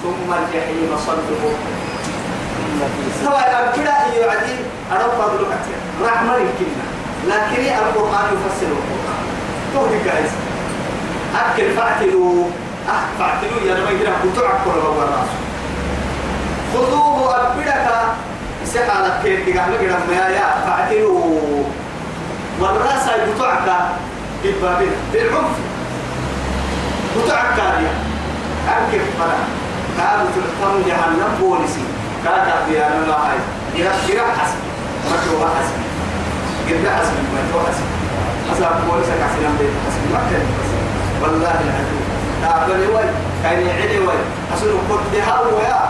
ثم 0.02 0.28
الجحيم 0.32 0.90
صلوا 2.80 2.88
سواء 3.24 3.72
أبلك 3.74 3.86
يعدي 4.20 4.56
أرفض 4.92 5.40
لك 5.40 5.58
رحمة 6.04 6.36
الكلمة 6.36 6.84
لكن 7.28 7.62
القرآن 7.62 8.24
يفسر 8.34 8.66
القرآن. 8.66 9.22
تهدي 9.74 10.04
جائز 10.04 10.30
أكل 11.36 11.76
فاعتلوا 11.76 12.44
أه 12.88 13.18
فاعتلوا 13.18 13.60
يا 13.66 13.74
رب 13.74 13.90
يجرى 13.90 14.12
بتوعك 14.24 14.54
كل 14.64 14.70
الراس. 14.70 15.28
خذوه 16.74 17.36
أبدك 17.36 17.86
سحالة 18.64 19.20
كيف 19.22 19.48
تقعد 19.48 19.72
كده 19.80 19.96
ما 20.08 20.28
يا 20.28 20.66
فاعتلوا 20.66 21.64
والراس 22.60 23.04
بتوعك 23.34 23.68
بالبابين 24.42 24.92
بالعنف. 25.12 25.56
بتوعك 27.16 27.56
كاريا 27.56 27.92
أكل 28.68 29.00
فرع 29.18 29.38
كانوا 29.98 30.26
تلقون 30.34 30.82
جهنم 30.86 31.36
بوليسي 31.40 31.84
كاكا 32.24 32.64
في 32.66 32.86
أنا 32.86 33.04
لا 33.06 33.16
هاي 33.16 33.38
جرا 33.76 33.92
جرا 34.08 34.26
حسب 34.40 34.58
ما 35.10 35.16
هو 35.32 35.46
حسب 35.56 35.76
جرا 36.68 36.92
حسب 36.96 37.12
ما 37.34 37.40
هو 37.54 37.60
حسب 37.66 37.86
أصلا 38.52 38.68
بوليسك 38.88 39.20
عسلام 39.26 39.54
بيت 39.58 39.74
حسب 39.86 40.02
ما 40.12 40.20
كان 40.30 40.46
والله 41.22 41.50
العظيم 41.50 42.02
تعبني 42.42 42.86
وين 42.94 43.12
كان 43.42 43.66
يعلي 43.66 43.98
وين 43.98 44.24
أصل 44.54 44.66
قد 44.90 45.14
هو 45.28 45.58
يا 45.60 45.80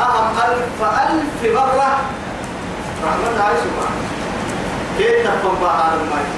أهم 0.00 0.26
ألف 0.36 0.82
ألف 0.82 1.54
مرة 1.54 1.90
رحمة 3.04 3.44
عايش 3.44 3.60
معه 3.76 3.92
كيف 4.98 5.26
تفهم 5.26 5.60
بقى 5.60 5.76
هذا 5.76 6.00
المايك 6.04 6.32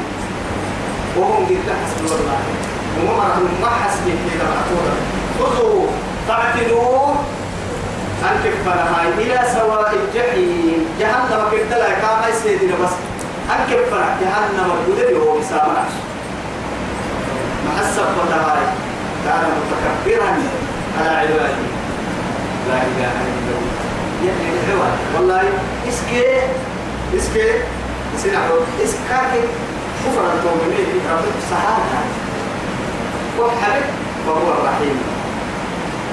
وهم 1.17 1.45
قد 1.45 1.73
حسب 1.85 2.05
والله 2.13 2.39
وهم 2.97 3.21
رحمة 3.21 3.61
ما 3.63 3.69
حسب 3.85 4.05
كده 4.07 4.45
خذوا 5.41 5.87
فاعتلوه 8.25 8.33
أنكف 8.33 8.65
فرهاي 8.65 9.09
إلى 9.09 9.49
سواء 9.55 9.95
الجحيم. 9.95 10.87
جهنم 11.01 11.51
كده 11.53 11.79
لا 11.79 11.89
كان 11.89 12.31
يسيدنا 12.31 12.75
بس. 12.85 12.93
أنكف 13.51 13.91
فرح. 13.91 14.17
جهنم 14.21 14.71
الجدد 14.89 15.17
هو 15.17 15.39
بسامنا 15.39 15.85
مع 17.67 17.81
السبت 17.81 18.33
هاي 18.33 18.67
كان 19.25 19.43
متكبرا 19.61 20.33
على 21.01 21.09
عباده. 21.09 21.65
لا 22.69 22.77
إله 22.77 23.13
إلا 23.13 23.55
الله 23.57 23.75
يعني 24.27 24.47
الحوار 24.55 24.93
والله 25.15 25.43
إسكي 25.89 26.25
إسكي 27.17 27.53
سنعرف 28.23 28.65
إسكاكي. 28.85 29.45
كفر 30.05 30.21
المؤمنين 30.21 30.87
في 30.87 31.13
ربك 31.13 31.39
سهالة 31.51 32.01
وحبك 33.39 33.85
فهو 34.27 34.53
الرحيم. 34.53 35.14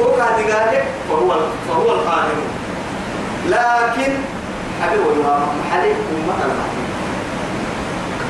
وقاد 0.02 0.36
قالك 0.52 0.86
فهو 1.10 1.40
فهو 1.70 1.92
القادر 1.92 2.42
لكن 3.46 4.12
حبيب 4.82 5.02
الله 5.16 5.40
محلك 5.60 5.96
أمة 6.16 6.38
الرحيم 6.46 6.88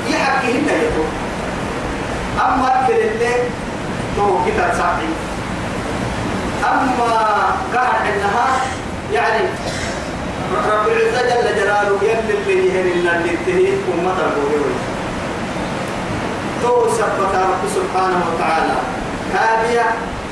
يحكي 0.10 0.51
هنا 0.60 0.71
يقول 0.73 1.07
أما 2.39 2.88
كل 2.88 2.93
اللي 2.93 3.34
تو 4.15 4.38
كتاب 4.45 4.73
صحيح 4.73 5.10
أما 6.71 7.15
قاعد 7.75 8.05
إنها 8.13 8.47
يعني 9.13 9.47
رب 10.71 10.88
العزة 10.88 11.21
جل 11.21 11.55
جلاله 11.55 11.97
يلي 12.03 12.34
اللي 12.38 12.67
يهن 12.67 12.88
إلا 12.99 13.15
اللي 13.17 13.38
تهين 13.45 13.77
أمة 13.93 14.12
البوهيوي 14.12 14.75
تو 16.63 16.88
سبحانه 17.75 18.23
وتعالى. 18.34 18.73
هذه 19.34 19.84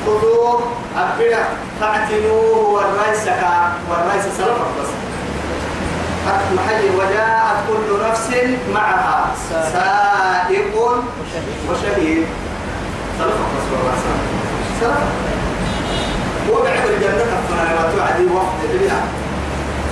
خذوه 0.06 0.60
أبدا 0.98 1.44
فاعتنوه 1.82 2.68
والرئيسك 2.74 3.42
والرئيس 3.90 4.24
سلفك 4.38 4.70
بس. 4.80 4.90
محل 6.58 6.84
وجاءت 6.98 7.58
كل 7.68 8.10
نفس 8.10 8.28
معها. 8.74 9.32
سائق 9.74 10.76
وشهيد. 11.70 12.26
سلفك 13.20 13.50
بس 13.56 13.66
والله. 13.72 13.96
سلفك 14.82 15.12
وقعد 16.50 16.86
الجنة 16.90 17.24
كفنا 17.32 17.64
ما 17.64 17.92
توعدي 17.96 18.26
وقت. 18.34 18.60
بها 18.74 19.02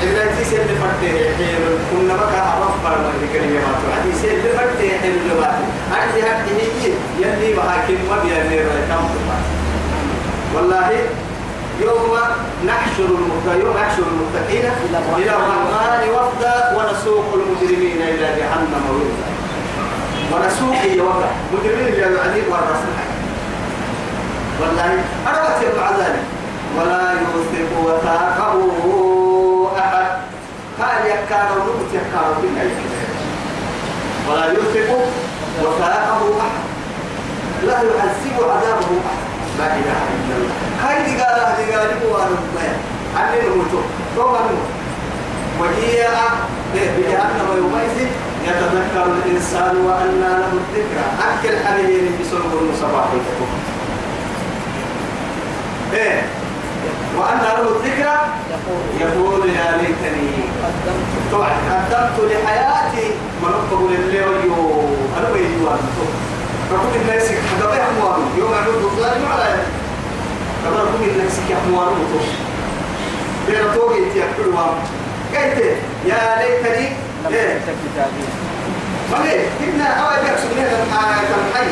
إذا 0.04 0.26
تيسير 0.38 0.60
لفتة 0.60 1.36
حين 1.38 1.58
كنا 1.92 2.14
بكا 2.14 2.42
عرف 2.42 2.74
فرما 2.84 3.12
الكلمة 3.24 3.60
ما 3.60 3.74
توعدي 3.82 4.12
سير 4.22 4.38
لفتة 4.38 4.98
حين 5.02 5.12
اللغات 5.22 5.58
أنت 5.92 6.16
هكذا 6.24 6.58
هي 6.58 6.92
يلي 7.20 7.54
بهاكين 7.54 7.98
ما 8.10 8.18
بياني 8.24 8.58
رأيتام 8.58 9.04
والله 10.56 10.90
يوم 11.82 12.18
نحشر 12.68 13.06
المتقين 13.06 13.62
يوم 13.66 13.78
نحشر 13.78 14.04
المتقين 14.14 14.66
إلى 15.18 15.30
الرحمن 15.30 16.10
وفدا 16.16 16.56
ونسوق 16.78 17.26
المجرمين 17.34 18.02
إلى 18.02 18.28
جهنم 18.40 18.84
وردا 18.90 19.28
ونسوق 20.32 20.92
يوقع 20.94 21.30
مجرمين 21.54 21.88
إلى 21.88 22.08
العديد 22.08 22.44
والرسول 22.48 22.96
والله 24.62 24.92
أردت 25.28 25.78
مع 25.78 25.92
ذلك. 25.92 26.24
ولا 26.78 27.12
يوثق 27.12 27.72
وثاقه 27.86 28.58
أحد. 29.80 30.08
قال 30.82 31.06
يكاد 31.06 31.50
ونمت 31.52 31.92
يكاد 31.94 32.42
بالله 32.42 32.72
ولا 34.30 34.46
يوثق 34.46 34.90
وثاقه 35.64 36.22
أحد. 36.40 36.64
لا 37.68 37.74
يعذب 37.74 38.38
عذابه 38.50 38.90
لا 39.60 39.68
إله 39.80 40.00
إلا 40.16 40.36
الله. 40.38 40.56
هاي 40.84 40.98
دي 41.06 41.22
قال 41.22 41.36
هذه 41.40 41.78
قال 41.78 41.88
لي 41.88 42.06
وأنا 42.12 42.38
مبين 42.46 42.76
أني 43.18 43.50
نموت 43.50 43.74
وجيء 45.60 46.10
بجهنم 46.74 47.48
يومئذ 47.58 48.08
يتذكر 48.48 49.06
الإنسان 49.06 49.78
وأنى 49.78 50.30
له 50.40 50.52
الذكرى. 50.62 51.06
أكل 51.30 51.56
حنين 51.66 52.06
بسرور 52.22 52.72
صباح 52.82 53.08
الفطور 53.14 53.48
إيه؟ 55.94 56.22
وأن 57.18 57.40
له 57.42 57.70
الذكرى؟ 57.76 58.18
يقول 59.00 59.50
يا 59.50 59.78
ليتني 59.78 60.30
قدمت. 60.64 61.32
لحياتي. 62.20 63.08
ما 63.44 63.50
نقبل 63.50 63.96
اللي 63.96 64.20
ويو 64.20 64.80
أنا 65.18 65.30
بيجوا 65.34 65.70
ركوب 66.74 66.96
الناس 67.02 67.24
حاجة 67.28 67.66
بيحموان 67.72 68.20
يوم 68.38 68.52
يعملوا 68.52 68.90
الظالم 68.92 69.26
على 69.32 69.56
كما 70.64 70.80
ركوب 70.84 71.02
الناس 71.02 71.34
يحموان 71.50 71.88
وطوش. 71.88 72.28
بين 73.48 73.74
توقي 73.74 74.02
تيأكلوا 74.14 74.54
قلت 75.34 75.64
يا 76.06 76.22
ليتني. 76.40 76.88
إيه. 77.30 77.60
كتابي 77.60 78.24
صحيح 79.12 79.42
إن 79.64 79.82
أول 79.82 80.28
يقصد 80.28 80.52
لنا 80.58 80.84
الحي. 81.40 81.70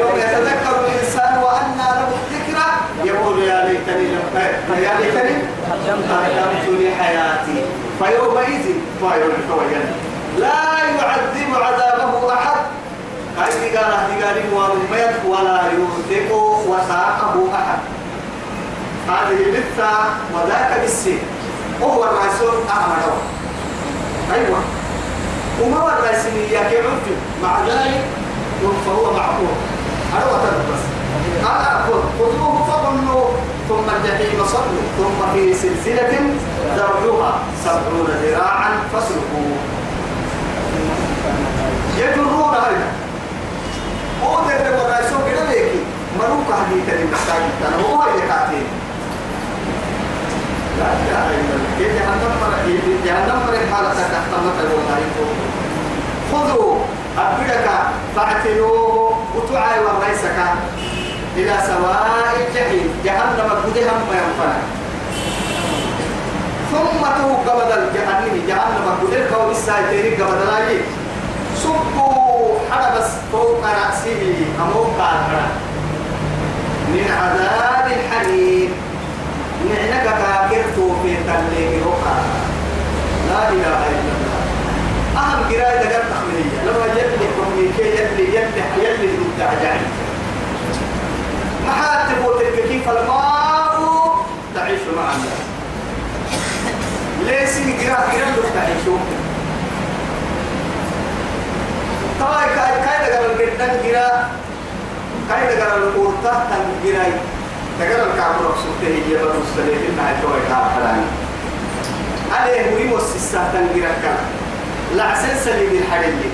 يوم 0.00 0.16
يتذكر 0.16 0.80
الإنسان 0.80 1.42
وأن 1.42 1.78
له 1.78 2.08
الذكرى 2.08 2.68
يقول 3.04 3.42
يا 3.42 3.64
ليتني 3.64 4.06
لم 4.08 4.22
يا 4.82 5.00
ليتني. 5.00 5.36
قدمت 5.70 6.10
لحياتي. 6.80 7.64
فيومئذ 7.98 8.64
طائر 9.02 9.30
الحويا 9.38 9.82
لا 10.38 10.78
يعذب 10.98 11.62
عذابه 11.62 12.34
أحد. 12.34 12.56
قال 13.38 13.92
هذه 13.92 14.24
قال 14.24 14.36
وميت 14.54 15.16
ولا 15.26 15.62
يوثق 15.72 16.34
وثاقه 16.66 17.48
أحد 17.54 17.78
هذه 19.08 19.34
لثة 19.34 19.90
وذاك 20.34 20.80
بالسين 20.80 21.18
وهو 21.80 22.04
الرسول 22.04 22.54
أحمد 22.70 23.02
أيوه 24.34 24.58
وما 25.62 25.76
هو 25.76 25.88
الرئيسية 25.88 26.58
كعرف 26.58 27.02
مع 27.42 27.60
ذلك 27.66 28.04
فهو 28.86 29.12
معقول 29.12 29.48
هو 30.14 30.36
بس 30.72 30.82
هذا 31.42 31.84
خذوه 32.18 32.64
فضلوا 32.64 33.24
ثم 33.68 33.96
الجحيم 33.96 34.44
صلوا 34.46 34.82
ثم 34.98 35.32
في 35.34 35.54
سلسلة 35.54 36.20
ذرعها 36.76 37.38
سبعون 37.64 38.08
ذراعا 38.22 38.70
فاسلكوه 38.92 39.56
يجرون 41.98 42.54
هذا 42.54 42.97
هو 44.24 44.34
ده 44.48 44.56
اللي 44.56 44.68
الرئيسون 44.82 45.20
كده 45.30 45.44
بيكي 45.48 45.80
مروك 46.18 46.46
هذه 46.58 46.78
كلمة 46.86 47.16
ساجد 47.26 47.54
أنا 47.68 47.76
هو 47.88 48.02
اللي 48.02 48.32
قاتل 48.32 48.62
لا 50.78 50.90
إله 50.92 51.26
إلا 51.38 51.54
الله 51.56 51.70
كيف 51.78 51.92
جهنم 51.98 52.32
مرة 52.42 52.58
جهنم 53.06 53.38
مرة 53.46 53.74
حالة 53.74 53.94
تحت 53.94 54.30
مثل 54.46 54.68
والله 54.74 55.00
خذوا 56.32 56.76
أبدك 57.18 57.68
فاعتلوه 58.16 59.18
وتعاي 59.36 59.78
والرئيسك 59.84 60.38
إلى 61.36 61.54
سواء 61.66 62.06
الجحيم. 62.36 62.88
جهنم 63.04 63.48
بدها 63.66 63.92
ما 63.92 64.14
ينفع. 64.14 64.52
ثم 66.72 67.02
تو 67.04 67.50
قبل 67.50 67.64
بدل 69.00 69.34
كون 69.34 69.50
السايتين 69.50 70.24
قبل 70.24 70.46
لا 70.46 70.80
سبوا 71.62 72.27
حدا 72.70 72.98
بس 72.98 73.10
فوق 73.32 73.64
رأسه 73.64 74.22
أموك 74.62 75.00
من 76.88 77.06
عذاب 77.20 77.86
الحريم 77.86 78.70
نعنك 79.68 80.04
كاكرتو 80.04 80.94
في 81.02 81.16
تلي 81.16 81.82
روحا 81.84 82.16
لا 83.28 83.48
إله 83.48 83.80
إلا 83.92 84.12
الله. 84.16 84.40
أهم 85.16 85.40
قراءة 85.50 85.82
دقات 85.82 86.02
تخمينية. 86.10 86.60
لما 86.66 86.86
يلي 86.86 87.26
كميكي 87.36 87.82
يلي 87.82 88.34
يلي 88.34 88.84
يلي 88.84 89.06
المبدع 89.14 89.50
جعل 89.62 89.80
محاتب 91.66 92.24
وتلك 92.24 92.88
الماء 92.88 94.16
تعيش 94.54 94.80
مع 94.96 95.12
الناس. 95.12 95.42
ليس 97.26 97.54
قراءة 97.58 98.10
قراءة 98.10 98.50
تعيشون؟ 98.54 99.27
طبعا 102.20 102.46
كاي 102.46 102.74
كاي 102.84 103.10
دقال 103.10 103.30
الجدن 103.30 103.90
قراءة 103.90 104.28
كاي 105.28 105.56
دقال 105.56 105.82
القرطة 105.82 106.44
تن 106.50 106.88
قراءة 106.88 107.20
دقال 107.80 108.10
الكعب 108.10 108.34
رقصته 108.42 108.86
هي 108.86 109.14
برسله 109.14 109.88
إنها 109.88 110.22
توي 110.22 110.40
كعب 110.48 110.70
عليه 112.32 112.70
مريم 112.74 112.92
والسسة 112.92 113.38
تن 113.52 113.80
قراءة 113.80 114.18
لا 114.94 115.14
سلسلة 115.14 115.68
بالحرية 115.70 116.30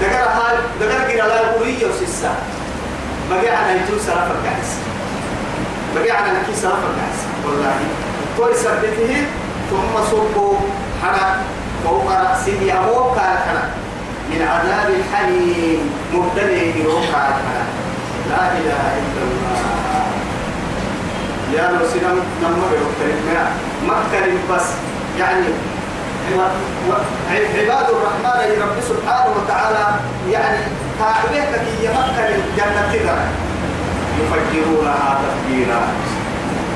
دقال 0.00 0.28
هاي 0.28 0.56
دقال 0.80 1.20
قراءة 1.20 1.28
لا 1.28 1.40
يقولي 1.40 1.76
وسسة 1.84 2.34
بقي 3.30 3.48
على 3.56 3.76
يتو 3.80 3.98
سرف 3.98 4.30
الكحس 4.30 4.76
بقي 5.94 6.10
على 6.10 6.32
نكي 6.32 6.54
سرف 6.62 6.78
الكحس 6.90 7.20
والله 7.46 7.74
كل 8.38 8.56
سبته 8.56 9.26
ثم 9.70 10.02
فوق 11.84 12.12
رأسه 12.12 12.72
أموك 12.78 13.16
الحرق 13.16 13.81
من 14.32 14.42
عذاب 14.48 14.88
الحليم. 14.90 15.90
مبتلي 16.14 16.70
الحرق 16.70 17.38
لا 18.30 18.52
إله 18.58 18.84
إلا 19.00 19.22
الله. 19.28 19.60
يا 21.54 21.70
لو 21.70 21.86
سلام 21.88 22.18
نمر 22.42 22.70
يوكلم 22.80 23.46
مكة 23.86 24.54
بس. 24.54 24.66
يعني 25.18 25.46
عباد 27.30 27.86
الرحمن 27.90 28.62
رب 28.62 28.76
سبحانه 28.88 29.34
وتعالى. 29.36 29.86
يعني 30.30 30.58
كعبيك 30.98 31.52
كي 31.64 31.84
يمكن 31.84 32.28
الجنة 32.40 32.82
كذا. 32.92 33.16
يفجرونها 34.20 35.20
تفجيرا 35.22 35.80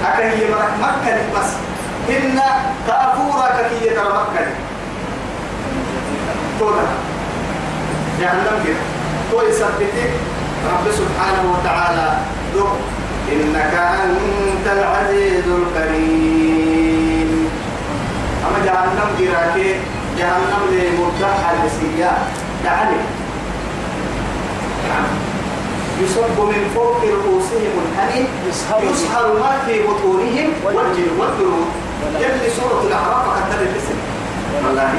أكن 0.05 0.40
يمرك 0.40 0.73
مكة 0.81 1.19
بس. 1.35 1.51
إن 2.11 2.40
كافورا 2.87 3.49
كي 3.69 3.87
يتر 3.87 4.09
مكة 4.09 4.47
تونا. 6.59 6.87
جهنم 8.20 8.57
كده 8.64 8.83
تو 9.31 9.38
يثبتك 9.48 10.12
رب 10.72 10.87
سبحانه 11.00 11.42
وتعالى 11.52 12.09
دو 12.55 12.66
إنك 13.33 13.74
أنت 13.74 14.66
العزيز 14.66 15.44
الكريم. 15.61 17.31
أما 18.46 18.59
جهنم 18.66 19.09
جراكي 19.20 19.70
جهنم 20.18 20.62
لمرتاح 20.72 21.38
البسيات 21.50 22.22
يعني 22.64 22.96
يصب 26.02 26.38
من 26.40 26.62
فوق 26.74 27.00
رؤوسهم 27.05 27.74
الحنين 27.85 28.26
يسهر. 28.48 29.26
ما 29.40 29.52
في 29.66 29.74
بطونهم 29.83 30.48
والجلود 30.64 31.66
يلي 32.20 32.48
سورة 32.57 32.83
الأعراف 32.87 33.26
قد 33.29 33.61
الاسم 33.61 33.98
والله. 34.64 34.90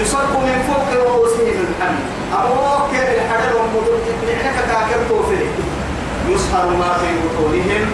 يصب 0.00 0.32
من 0.46 0.56
فوق 0.68 0.88
رؤوسهم 1.02 1.56
الحنين 1.66 2.06
أبوك 2.34 2.90
الحنين 2.94 3.52
ومدر 3.58 3.94
نعنك 4.26 4.56
كاكر 4.70 5.00
توفي 5.08 5.42
يسهر 6.28 6.66
ما 6.80 6.92
في 7.00 7.08
بطونهم. 7.24 7.84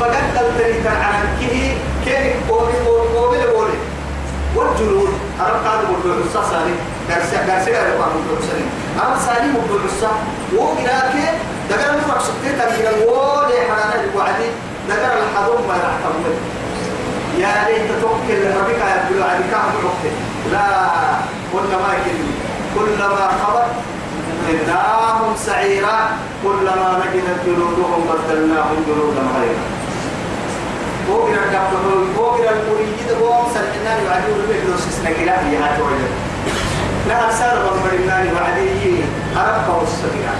فقد 0.00 0.24
تلتني 0.34 0.88
عن 0.88 1.22
كه 1.40 1.76
كيف 2.04 2.50
قومي 2.50 2.72
قومي 2.86 3.42
قومي 3.44 3.78
والجلود 4.56 5.08
أرى 5.40 5.52
قادم 5.66 5.88
الدعوة 5.94 6.44
سالي 6.50 6.74
درسي 7.08 7.36
درسي 7.46 7.70
لا 7.70 7.88
يقام 7.88 8.10
الدعوة 8.16 8.40
سالي 8.48 8.66
أرى 9.02 9.16
سالي 9.26 9.46
الدعوة 9.50 10.12
وقراك 10.56 11.14
دقر 11.70 11.90
المفرق 11.94 12.22
سكتي 12.22 12.56
تغيير 12.58 12.88
الوالي 12.90 13.56
حرانا 13.68 14.04
الوعدي 14.04 14.48
دقر 14.88 15.18
الحضور 15.22 15.58
ما 15.68 15.74
يحكم 15.76 16.24
يا 17.38 17.68
ليت 17.68 17.90
توكل 18.02 18.40
ربك 18.56 18.80
يبدو 18.92 19.24
عليك 19.24 19.54
عمرك 19.54 20.25
لا 20.52 20.66
كلما 21.52 21.90
يكل 22.06 22.28
كلما 22.74 23.28
خبر 23.42 23.66
زدناهم 24.48 25.36
سعيرا 25.36 25.98
كلما 26.42 27.02
نجدت 27.02 27.40
جلودهم 27.46 28.00
بدلناهم 28.08 28.76
جلودا 28.86 29.22
غيرها 29.36 29.66
وقرا 31.10 31.44
الدكتور 31.44 32.06
وقرا 32.18 32.50
المريد 32.50 33.08
وهم 33.22 33.44
سلحنا 33.54 33.90
يعدون 34.06 34.40
به 34.48 34.70
لو 34.70 34.76
سسنا 34.76 35.10
كلا 35.10 35.46
هي 35.46 35.56
هاتوي 35.56 35.98
لا 37.08 37.24
أرسال 37.24 37.58
بمبرنا 37.58 38.16
وعدي 38.34 39.00
أربع 39.36 39.82
السبيع 39.82 40.30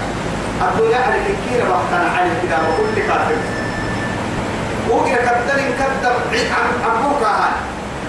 الدنيا 0.61 0.97
على 0.97 1.15
كثير 1.23 1.59
وقتنا 1.69 2.09
على 2.17 2.29
كده 2.43 2.57
وكل 2.57 3.01
كافر. 3.07 3.35
وقرا 4.89 5.15
كتر 5.15 5.59
كتر 5.79 6.15
عن 6.33 6.67
أبوك 6.91 7.23
هاي 7.23 7.51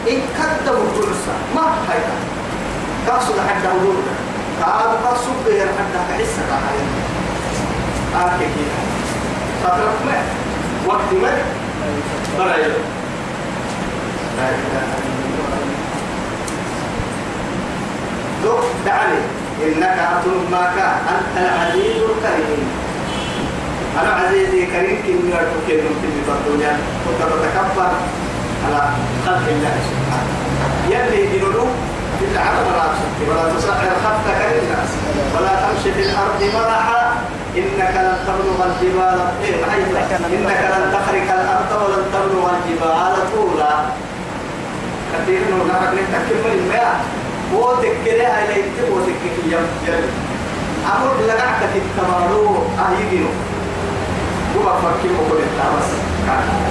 إن 0.06 0.20
الجلسة 0.68 1.34
ما 1.54 1.62
هاي 1.88 2.00
قصد 3.08 3.34
حتى 3.48 3.68
وجودك 3.76 4.18
قال 4.62 5.06
قصد 5.06 5.32
غير 5.46 5.66
حتى 5.66 5.98
تحس 6.08 6.38
هاي 6.38 6.80
آكي 8.26 8.44
كده 8.44 8.78
فترة 9.64 9.94
ما 10.06 10.22
وقت 10.86 11.12
ما 11.22 11.32
الله 12.38 12.74
دوك 18.44 18.64
دعني 18.86 19.18
إنك 19.66 19.98
أتم 19.98 20.50
ما 20.50 20.72
كان 20.76 20.96
أنت 21.14 21.38
العزيز 21.38 21.96
الكريم 22.02 22.68
أنا 24.00 24.10
عزيزي 24.10 24.66
كريم 24.66 25.02
كن 25.06 25.30
يرتو 25.30 25.58
كن 25.66 25.82
في 26.00 26.32
الدنيا 26.32 26.78
كنت 27.04 27.22
تتكبر 27.32 27.90
على 28.64 28.80
خلق 29.26 29.46
الله 29.54 29.74
سبحانه. 29.90 30.34
يلي 30.92 31.18
يجنونه 31.24 31.66
في 32.18 32.24
العالم 32.32 32.66
ولا 33.28 33.44
تصعر 33.54 33.90
خطك 34.04 34.38
للناس 34.52 34.90
ولا 35.34 35.52
تمشي 35.62 35.90
في 35.96 36.02
الأرض 36.08 36.40
مرحا. 36.54 37.02
إنك 37.56 37.94
لن 38.06 38.18
تبلغ 38.26 38.58
الجبال. 38.70 39.18
إنك 40.36 40.60
لن 40.74 40.84
تخرق 40.94 41.28
الأرض 41.40 41.70
ولن 41.82 42.04
تبلغ 42.14 42.44
الجبال. 42.56 43.14
طولا. 43.34 43.74
كثير 45.12 45.40
من 45.40 45.60
الناس 45.60 46.08
تكمل 46.12 46.52
الماء 46.58 47.00
وتكلها 47.54 48.40
يتم 48.50 48.92
وتككي 48.92 49.42
يم 49.52 49.66
أمر 50.94 51.16
لقعك 51.28 51.60
التمارو 51.74 52.56
أهيجنو 52.78 53.28
هو 54.56 54.66
فكر 54.82 55.10
وقول 55.18 55.40
بس 55.76 55.90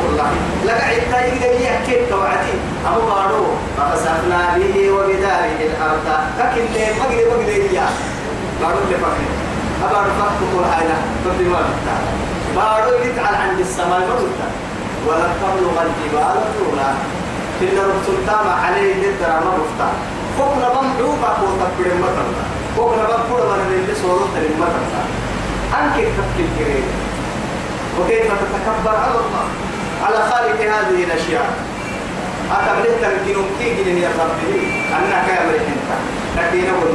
والله 0.03 0.29
لقع 0.65 0.91
التايق 0.91 1.33
دي 1.57 1.63
يحكي 1.65 2.05
توعدي 2.09 2.53
أبو 2.87 3.01
بارو 3.07 3.45
فخسفنا 3.77 4.39
به 4.57 4.91
وبداره 4.91 5.57
الأرض 5.69 6.05
لكن 6.39 6.61
ليه 6.73 6.87
مقدي 6.99 7.25
مقدي 7.31 7.75
يا 7.75 7.87
بارو 8.61 8.77
اللي 8.85 8.97
فكر 8.97 9.27
أبارو 9.85 10.09
فكر 10.19 10.71
حاجة 10.71 10.97
تبدي 11.25 11.49
ما 11.49 11.59
بتا 11.59 11.95
بارو 12.55 12.97
يتعال 13.03 13.35
عند 13.35 13.59
السماء 13.59 13.99
مرتا 13.99 14.47
ولن 15.07 15.31
تبلغ 15.41 15.75
الجبال 15.85 16.37
طولا 16.57 16.89
كنا 17.59 17.83
رسلتام 17.93 18.47
عليه 18.63 18.95
ندر 18.95 19.29
ما 19.45 19.51
رفتا 19.59 19.89
فوقنا 20.37 20.69
بمحوبة 20.69 21.37
وتكبر 21.43 21.85
المطر 21.95 22.27
فوقنا 22.77 23.03
بمحوبة 23.03 23.55
من 23.55 23.73
اللي 23.81 23.95
صورت 24.01 24.33
المطر 24.37 24.83
أنك 25.79 25.95
تفكر 25.95 26.47
كريم 26.59 26.85
وكيف 27.99 28.27
تتكبر 28.43 28.95
على 28.95 29.17
الله؟ 29.23 29.45
على 30.03 30.31
خالق 30.31 30.59
هذه 30.61 31.03
الأشياء. 31.03 31.49
أتبلغ 32.51 32.95
تنكينهم 33.01 33.45
كي 33.59 33.83
جنين 33.83 33.97
يا 33.97 34.09
ربي 34.19 34.55
أنك 34.97 35.27
يا 35.27 35.45
مريحنك 35.47 35.89
لكن 36.37 36.69
أول 36.69 36.89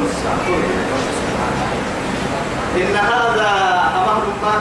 إن 2.77 2.97
هذا 2.97 3.51
أمر 3.97 4.23
ما 4.43 4.55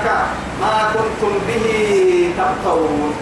ما 0.62 0.92
كنتم 0.94 1.34
به 1.48 1.66
تبطون 2.38 3.14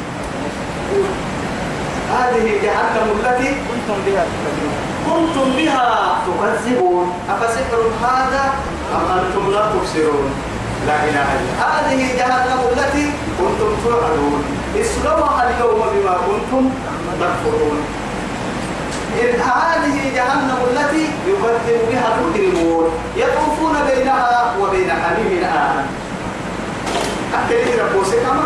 هذه 2.13 2.45
جهنم 2.63 3.07
التي 3.19 3.49
كنتم 3.49 3.97
بها 4.05 4.25
تكذبون 4.31 4.75
كنتم 5.07 5.57
بها 5.57 6.17
تكذبون. 6.27 7.13
أفسحر 7.29 7.81
هذا 8.03 8.53
أم 8.95 9.19
أنتم 9.19 9.51
لا 9.51 9.61
تبصرون؟ 9.71 10.31
لا 10.87 10.95
إله 11.09 11.27
إلا 11.39 11.53
هذه 11.65 12.01
جهنم 12.17 12.59
التي 12.71 13.05
كنتم 13.39 13.71
توعدون. 13.83 14.43
اسلمها 14.81 15.49
اليوم 15.49 15.81
بما 15.93 16.15
كنتم 16.27 16.69
تكفرون. 17.21 17.79
إن 19.21 19.41
هذه 19.41 20.15
جهنم 20.15 20.57
التي 20.71 21.05
يكذب 21.27 21.81
بها 21.91 22.07
المجرمون 22.15 22.89
يطوفون 23.15 23.75
بينها 23.89 24.53
وبين 24.61 24.91
حميم 24.91 25.43
آن 25.43 25.85
أكيد 27.33 27.79
ربوسك 27.79 28.17
كما 28.17 28.43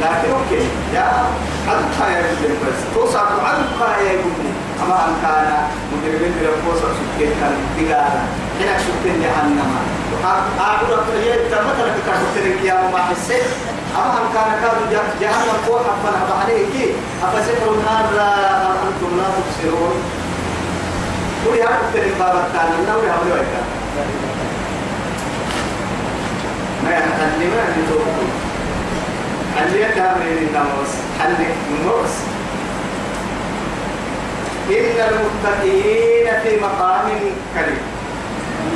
لكن 0.00 0.30
أوكي 0.32 0.64
يا 0.94 1.24
عدوك 1.68 1.98
يا 2.00 2.20
ابن 2.20 2.54
بس 2.62 2.94
توصل 2.94 3.18
عدوك 3.18 3.80
يا 3.80 4.12
ابن 4.12 4.51
أما 4.82 4.96
أن 5.08 5.14
كان 5.22 5.68
مجرمين 5.92 6.34
ربوسك 6.46 6.92
سكين 6.98 7.30
كان 7.40 7.54
بقالا 7.76 8.22
هنا 8.60 8.78
سكين 8.78 9.22
جهنم. 9.22 9.70
أقول 10.60 10.90
لك 10.90 11.06
هي 11.24 11.32
تمثل 11.50 11.88
في 11.94 12.00
كتبتك 12.06 12.64
يا 12.64 12.74
ما 12.92 12.98
حسيت 12.98 13.44
أما 13.96 14.14
أن 14.20 14.26
كان 14.34 14.50
كانوا 14.62 15.02
جهنم 15.20 15.58
فوق 15.66 15.80
حفنا 15.80 16.34
عليك 16.40 16.94
أفسحر 17.22 17.70
هذا 17.88 18.28
أنتم 18.86 19.16
لا 19.18 19.24
تبصرون. 19.36 19.96
قولي 21.46 21.62
هذا 21.62 21.78
التريم 21.88 22.14
باب 22.18 22.34
الثاني 22.36 22.86
نوري 22.88 23.06
هذا 23.06 23.34
ويكا 23.34 23.62
ما 26.84 26.90
يعني 26.90 27.44
ما 27.50 27.84
توقف. 27.90 28.30
اللي 29.62 29.82
يتعمل 29.82 30.38
النموس 30.38 30.92
حلك 31.20 31.54
النموس 31.70 32.14
إن 34.72 34.96
المتقين 35.08 36.26
في 36.42 36.60
مقام 36.60 37.08
كريم. 37.54 37.82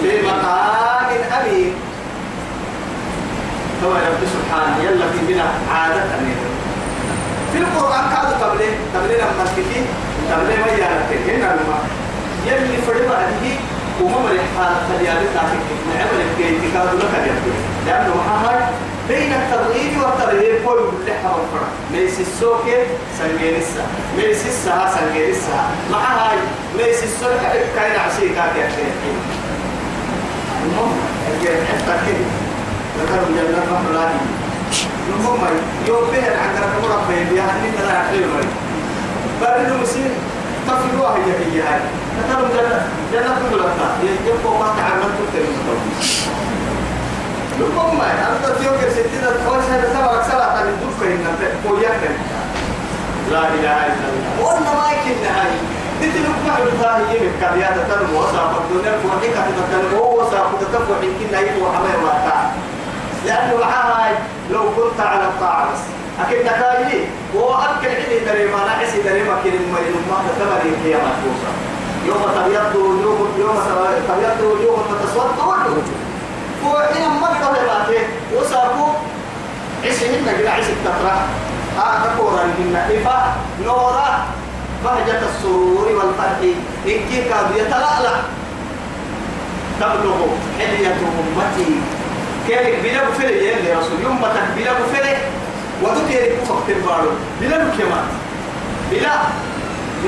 في 0.02 0.26
مقام 0.26 1.06
أمين. 1.40 1.74
هو 3.84 3.90
رب 3.92 4.20
سبحانه 4.34 4.76
يلا 4.84 5.06
في 5.12 5.32
بنا 5.32 5.44
عادة 5.74 6.04
في 7.52 7.58
القرآن 7.58 8.04
كادوا 8.12 8.46
قبله 8.46 8.70
قبله 8.94 9.14
لما 9.16 9.44
تكفي 9.44 9.80
قبله 10.32 10.56
ما 10.60 10.72
يعرف 10.78 11.10
هنا 11.28 11.56
لما 11.60 11.78
يلي 12.46 12.76
فرد 12.86 13.08
هذه 13.20 13.56
وما 14.02 14.18
مريح 14.18 14.42
حالة 14.58 14.76
خليابة 14.88 15.26
تاكي. 15.34 15.58
نعمل 15.94 16.24
في 16.36 16.48
انتقاد 16.48 16.94
لك 16.94 17.32
لأنه 17.86 18.14
هاي 18.14 18.60
بين 19.08 19.32
الترغيب 19.32 19.92
والترهيب 20.02 20.54
كل 20.66 20.80
حرم 21.12 21.44
فرق 21.52 21.70
ليس 21.92 22.20
السوق 22.20 22.64
سنجيرسا 23.18 23.84
ليس 24.16 24.46
السها 24.46 24.94
سنجيرسا 24.98 25.60
مع 25.92 25.98
هاي 25.98 26.38
ليس 26.76 27.02
السوق 27.04 27.30
كاين 27.76 28.00
عشيكا 28.00 28.44
كيف 28.54 28.94
المهم 30.64 30.96
حتى 31.44 31.94
كده 32.06 32.26
ذكروا 32.98 33.28
جنة 33.36 33.64
محلاني 33.72 34.20
المهم 35.16 35.40
يوم 35.88 36.04
بها 36.12 36.32
عن 36.40 36.50
رقم 36.62 36.92
ربي 36.92 37.24
بها 37.34 37.44
هني 37.44 37.70
ترى 37.78 37.98
حلو 38.10 38.30
برد 39.40 39.82
مسير 39.82 40.10
تفلوا 40.66 41.08
هي 41.08 41.30
هي 41.52 41.60
هاي. 41.62 41.80
ذكروا 42.18 42.48
جنة 42.48 42.86
جنة 43.12 43.38
مغلقة 43.50 43.96
يجيبوا 44.02 44.58
ما 44.58 44.74
تعمل 44.78 45.10
تكتب 47.56 47.70
المهم 47.70 48.00
أنت 48.00 48.58
تيوك 48.58 48.92
ستين 48.92 49.24
الخوش 49.24 49.64
هذا 49.64 49.88
سبعك 49.94 50.22
سبعة 50.32 50.62
من 50.64 50.76
دفع 50.82 51.06
إن 51.06 51.60
فوياك 51.64 52.00
لا 53.30 53.48
إله 53.48 53.86
إلا 53.86 54.06
الله 54.12 54.44
وأنا 54.46 54.60
ما 54.60 54.88
يمكن 54.92 55.24
هاي 55.24 55.52
انت 56.02 56.16
لو 56.16 56.32
ما 56.46 56.52
عرفتها 56.52 57.10
هي 57.10 57.18
من 57.18 57.32
كريات 57.40 57.74
تنمو 57.90 58.20
وصاف 58.20 58.50
الدنيا 58.60 58.92
وحكا 59.06 59.42
تنمو 59.72 60.20
وصاف 60.20 60.46
تتفع 60.60 60.96
يمكن 61.02 61.34
هي 61.34 61.62
وحماية 61.62 62.04
واقع 62.04 62.40
لأنه 63.26 63.56
معها 63.60 64.18
لو 64.50 64.62
كنت 64.76 65.00
على 65.00 65.24
الطاعة 65.24 65.68
أكيد 66.20 66.46
نكايلي 66.46 67.04
وأكل 67.34 67.88
عندي 67.88 68.18
دريما 68.26 68.58
نعسي 68.66 69.02
دريما 69.02 69.34
كل 69.44 69.58
ما 69.72 69.78
يلما 69.78 70.16
تتمري 70.28 70.72
هي 70.84 70.96
محفوظة 70.96 71.50
يوم 72.06 72.22
تبيض 72.36 72.76
وجوه 72.76 73.28
يوم 73.38 73.56
تبيض 74.08 74.40
وجوه 74.40 74.84
فتسود 74.88 75.30
وجوه 75.66 76.05
وحين 76.74 77.08
ما 77.20 77.28
قدر 77.28 77.62
باته 77.66 78.00
وصابوا 78.36 78.92
عسي 79.84 80.06
هنا 80.06 80.32
كده 80.38 80.50
عسي 80.50 80.72
التفرح 80.72 81.18
آه 81.78 82.50
هنا 82.58 82.86
إفا 82.86 83.34
نورا 83.64 84.24
بهجة 84.84 85.20
السرور 85.28 85.88
والفرح. 85.88 86.38
إنكي 86.86 87.28
كاد 87.28 87.56
يتلألأ. 87.56 88.14
تبلغ 89.80 90.18
حلية 90.58 90.88
أمتي. 90.88 91.70
كيف 92.48 92.82
بلا 92.84 93.08
بفرق 93.08 93.42
يا 93.42 93.78
رسول 93.78 94.00
يوم 94.04 94.22
متك 94.22 94.46
بلا 94.56 94.72
بفرق 94.72 95.18
ودك 95.82 96.10
يريد 96.10 96.44
فقط 96.48 96.68
البارو. 96.68 97.10
بلا 97.40 97.56
بكمان 97.58 98.06
بلا 98.90 99.12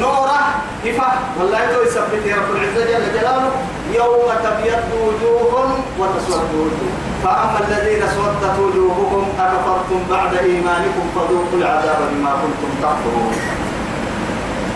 نورة 0.01 0.40
إفا 0.86 1.11
والله 1.38 1.61
تو 1.72 1.82
يثبت 1.82 2.24
رب 2.38 2.51
العزة 2.57 2.84
جل 2.90 3.07
جلاله 3.14 3.53
يوم 3.94 4.28
تبيض 4.44 4.84
وجوه 5.05 5.53
وتسود 5.99 6.51
وجوه. 6.55 6.92
فأما 7.24 7.59
الذين 7.68 8.03
اسودت 8.03 8.59
وجوههم 8.59 9.24
أكفرتم 9.38 10.01
بعد 10.11 10.34
إيمانكم 10.34 11.05
فذوقوا 11.14 11.59
العذاب 11.59 11.99
بما 12.12 12.32
كنتم 12.42 12.70
تكفرون. 12.82 13.32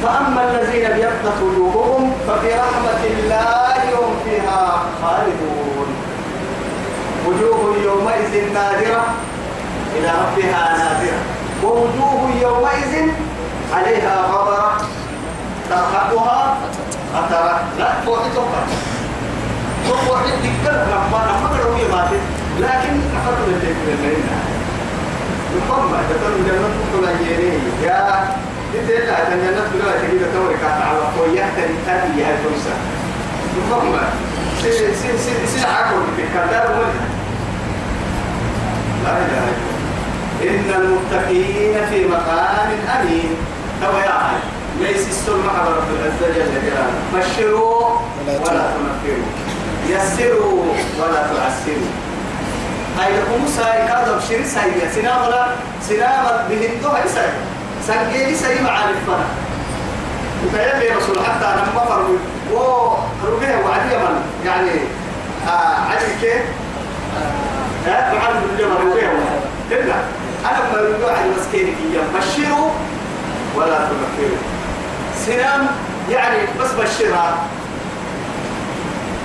فأما 0.03 0.41
الذين 0.51 0.85
ابيضت 0.87 1.39
وجوههم 1.43 2.12
ففي 2.29 2.51
رحمة 2.53 3.03
الله 3.05 3.83
هم 3.99 4.14
فيها 4.25 4.83
خالدون. 5.03 5.89
وجوه 7.27 7.77
يومئذ 7.85 8.53
نادرة 8.55 9.05
إلى 9.97 10.11
ربها 10.23 10.62
نادرة. 10.79 11.20
ووجوه 11.64 12.31
يومئذ 12.43 13.09
عليها 13.75 14.14
غبرة. 14.33 14.73
ترهقها 15.71 16.57
أترى 17.15 17.61
لا 17.79 17.89
تقرأ 18.35 18.63
فوحي 19.89 20.31
تقرأ 20.65 20.85
لما 20.87 21.19
لما 21.29 21.49
قالوا 21.49 21.77
هي 21.77 21.89
ماتت. 21.89 22.23
لكن 22.61 23.01
أخذوا 23.17 23.47
اللي 23.47 23.61
في 23.61 24.23
ثم 25.69 25.93
تكون 26.11 26.45
جنة 26.47 26.69
كل 26.93 27.05
يا 27.87 28.25
انت 28.75 28.91
لا 28.91 29.31
جنة 29.31 29.63
كل 29.73 30.09
تجد 30.09 30.33
تورك 30.35 30.65
على 30.65 30.99
قوية 31.19 31.45
تنتهي 31.57 32.21
يا 32.21 32.37
فرصة 32.45 32.75
ثم 33.71 33.93
سي 34.63 34.73
سي 34.73 35.19
سي 35.19 35.47
سي 35.47 35.67
عقل 35.67 36.03
في 36.17 36.23
الكتاب 36.23 36.71
لا 39.05 39.13
إله 39.19 39.49
إلا 40.43 40.77
إن 40.77 40.83
المتقين 40.83 41.87
في 41.91 42.05
مكان 42.05 42.79
أمين. 43.01 43.37
تو 43.83 43.99
يا 43.99 44.11
هاي 44.11 44.52
ليس 44.81 45.09
السلم 45.09 45.51
على 45.57 45.68
رب 45.68 45.89
العزة 45.97 46.35
جل 46.35 46.53
جلاله. 46.64 46.93
بشروا 47.14 47.99
ولا 48.29 48.64
تنفروا. 48.75 49.29
يسروا 49.89 50.62
ولا 51.01 51.23
تعسروا. 51.23 51.93
هاي 52.99 53.12
لكم 53.12 53.47
ساي 53.57 53.89
كذا 53.89 54.20
بشري 54.25 54.45
ساي 54.45 54.70
سنام 54.95 55.23
ولا 55.23 55.47
سنام 55.89 56.25
بهندو 56.49 56.89
هاي 56.89 57.09
ساي 57.09 57.29
سنجي 57.87 58.35
ساي 58.35 58.62
معارف 58.62 58.97
فنا 59.07 59.27
وكيف 60.45 60.91
يا 60.91 60.97
رسول 60.97 61.25
حتى 61.25 61.45
أنا 61.45 61.62
ما 61.75 61.85
فرق 61.85 62.09
و 62.53 62.57
ربيه 63.27 63.57
وعدي 63.64 63.97
من 63.97 64.23
يعني 64.47 64.70
آه 65.49 65.77
عدي 65.91 66.12
كيف؟ 66.20 66.43
ها؟ 67.87 68.14
معلم 68.14 68.41
بالجمع 68.51 68.75
ربيه 68.75 69.09
كنا 69.70 69.95
أنا 70.51 70.59
ما 70.73 70.79
رجوع 70.81 71.12
على 71.12 71.31
مسكين 71.39 71.66
في 71.66 71.99
بشروا 72.18 72.70
ولا 73.57 73.79
تنفروا. 73.79 74.39
سنام 75.27 75.67
يعني 76.11 76.39
بس 76.61 76.71
بشرها 76.73 77.39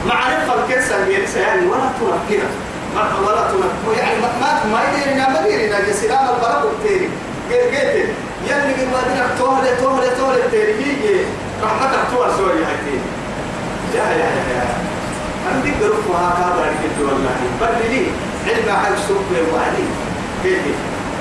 معرفة 0.08 0.54
الكسر 0.54 1.00
يعني 1.10 1.26
يعني 1.38 1.68
ولا 1.68 1.90
تنفرها 2.00 2.50
ما 2.96 3.02
ولا 3.28 3.42
تنفروا 3.42 3.96
يعني 3.98 4.16
ما 4.22 4.28
ما 4.42 4.66
ما 4.72 4.80
يديرنا 4.94 5.30
ما 5.30 5.48
يديرنا 5.48 5.80
جسلام 5.90 6.26
البرق 6.36 6.72
التاني 6.72 7.08
قلت 7.52 7.96
يلي 8.48 8.74
من 8.78 8.88
مدينة 8.94 9.28
توهلة 9.40 9.76
توهلة 9.82 10.10
توهلة 10.18 10.46
التاني. 10.46 10.72
يجي 10.72 11.20
رحمتك 11.64 12.00
توهل 12.16 12.32
سوري 12.38 12.54
هاي 12.54 12.96
يا 13.96 14.04
يا 14.04 14.18
يا 14.18 14.54
يا. 14.54 14.66
عندك 15.54 15.74
ظروف 15.82 16.08
وهكذا 16.10 16.66
ركبت 16.66 17.00
والله. 17.00 17.36
بل 17.62 17.90
لي 17.92 18.06
علم 18.48 18.76
حال 18.84 18.94
سوق 19.08 19.24
وعدي 19.54 19.86
كيف 20.44 20.62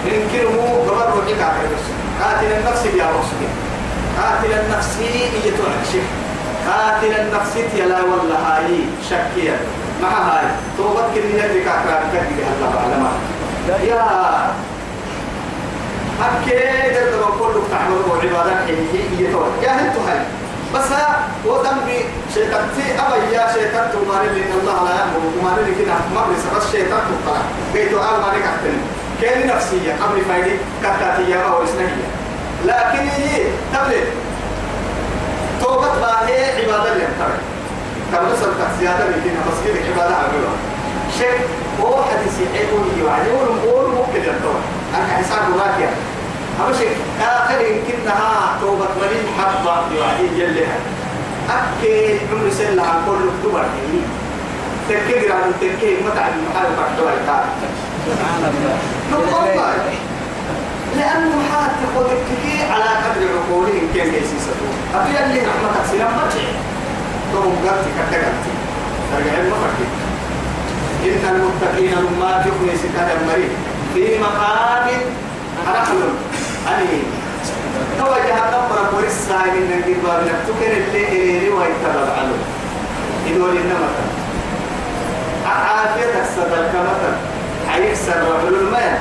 يمكن 0.07 0.57
مو 0.57 0.91
قبل 0.91 1.11
روحك 1.17 1.43
على 1.43 1.59
بس. 1.69 1.87
قاتل 2.23 2.53
النفس 2.53 2.85
يا 2.87 3.05
رسول 3.11 3.49
قاتل 4.23 4.53
النفس 4.53 4.97
هي 5.01 5.51
تعكشف 5.51 6.07
قاتل 6.69 7.13
النفس 7.21 7.57
يا 7.77 7.87
لا 7.87 8.03
والله 8.03 8.37
هاي 8.37 8.79
شكيا 9.11 9.57
مع 10.03 10.09
هاي. 10.09 10.47
توبت 10.79 11.05
كل 11.15 11.21
يدك 11.39 11.67
أكرام 11.69 12.03
كذي 12.13 12.43
الله 12.57 12.81
علما 12.81 13.11
يا 13.85 14.03
أكيد 16.27 16.95
ده 16.95 17.27
كله 17.39 17.63
تعملوا 17.71 18.17
عبادات 18.23 18.69
هي 18.69 19.01
هي 19.19 19.33
توبت 19.33 19.63
يا 19.63 19.71
هنتو 19.71 20.01
هاي 20.09 20.19
بس 20.75 20.85
ودم 21.47 21.77
بشيطان 21.87 22.65
أبا 22.99 23.17
يا 23.33 23.47
شيطان 23.55 23.91
تمارين 23.93 24.33
لأن 24.35 24.53
الله 24.61 24.85
لا 24.85 24.91
يأمر 24.91 25.21
تمارين 25.41 25.75
كده. 25.79 25.95
مر 26.15 26.27
بس 26.57 26.73
شيطان 26.73 27.01
تطلع 27.09 27.41
بيتو 27.75 27.97
آل 27.97 28.21
مالك 28.21 28.43
أحترم 28.47 28.81
كأن 29.23 29.47
نفسية. 29.47 29.93
أمر 30.05 30.21
فايدي 30.29 30.57
كتاتية. 30.83 31.37
أو 31.37 31.65
إسنانية 31.65 32.09
لكن 32.67 33.09
هي 33.09 33.43
تبلت 33.73 34.09
توبة 35.63 35.89
باهي 36.01 36.65
عبادة 36.65 36.93
أمترك 36.93 37.41
كما 38.13 38.33
نسأل 38.33 38.53
زيادة 38.81 39.05
من 39.07 39.45
بس 39.49 39.59
كده 39.67 39.79
عبادة 39.93 40.17
عملها 40.17 40.57
شيء 41.19 41.41
هو 41.83 42.03
حديث 42.05 42.35
يحيبون 42.41 43.07
يعني 43.07 43.29
يقول 43.29 43.57
مقول 43.57 43.95
ممكن 43.95 44.19
يرتوى 44.21 44.61
أنا 44.95 45.07
حساب 45.17 45.39
راكيا 45.59 45.91
أما 46.61 46.77
شيء 46.79 46.97
آخر 47.23 47.61
يمكنها 47.61 48.59
توبة 48.61 48.87
مريم 49.01 49.27
حبة 49.39 49.97
يعني 50.01 50.41
يليها 50.41 50.79
أكيد 51.51 52.21
عمر 52.33 52.51
سنة 52.51 52.83
عن 52.83 53.03
كل 53.07 53.29
أكتوبر 53.37 53.65
تكير 54.89 55.33
عن 55.33 55.53
تكير 55.61 55.97
متى 56.07 56.21
المحل 56.21 56.69
بحثوا 56.79 57.11
سبحان 58.07 58.53
الله. 58.55 60.06
لأنه 60.99 61.43
حتى 61.53 61.85
خذك 61.95 62.27
على 62.71 62.85
قدر 62.85 63.27
عقولهم 63.37 63.89
كان 63.95 64.09
يسيسته 64.09 64.67
أبي 64.95 65.25
اللي 65.25 65.41
رحمتك 65.41 65.87
سلام 65.93 66.11
مرجع 66.17 66.49
توم 67.33 67.57
قلتي 67.63 67.91
كتقلتي 67.97 68.53
ترجع 69.13 69.39
المفكر 69.39 69.89
إن 71.05 71.35
المتقين 71.35 71.93
لما 71.93 72.43
تكون 72.45 72.71
ستة 72.77 73.09
مريم 73.29 73.51
في 73.95 74.19
مقام 74.19 74.87
رحل 75.69 76.03
أني 76.69 77.03
توجه 77.99 78.39
نمر 78.51 78.95
ورسا 78.95 79.39
من 79.55 79.81
نجيب 79.83 79.97
بابنا. 80.05 80.33
تكن 80.47 80.71
اللي 80.71 81.09
إلي 81.09 81.49
ويتبع 81.49 82.13
عنه 82.19 82.37
إدول 83.31 83.57
النمط 83.57 83.97
عافيتك 85.47 86.25
صدر 86.37 86.69
كمتا 86.73 87.17
حيكسر 87.69 88.13
رحل 88.13 88.55
المال. 88.55 88.99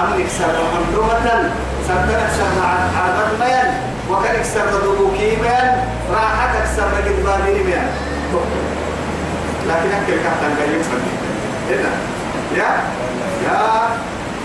أم 0.00 0.20
يكسر 0.20 0.54
حمدومة 0.74 1.50
سرتنك 1.88 2.30
سر 2.38 2.66
عربت 2.98 3.40
مال 3.40 3.68
وكان 4.10 4.34
يكسر 4.34 4.66
دبوكي 4.84 5.36
مال 5.36 5.84
راحتك 6.12 6.64
سر 6.76 6.88
نجيب 7.00 7.24
بابنا 7.24 7.84
لكن 9.68 9.88
أكل 9.96 10.14
كحتا 10.24 10.48
قريب 10.58 10.82
هنا 11.70 11.90
يا 12.56 12.70
يا 13.46 13.88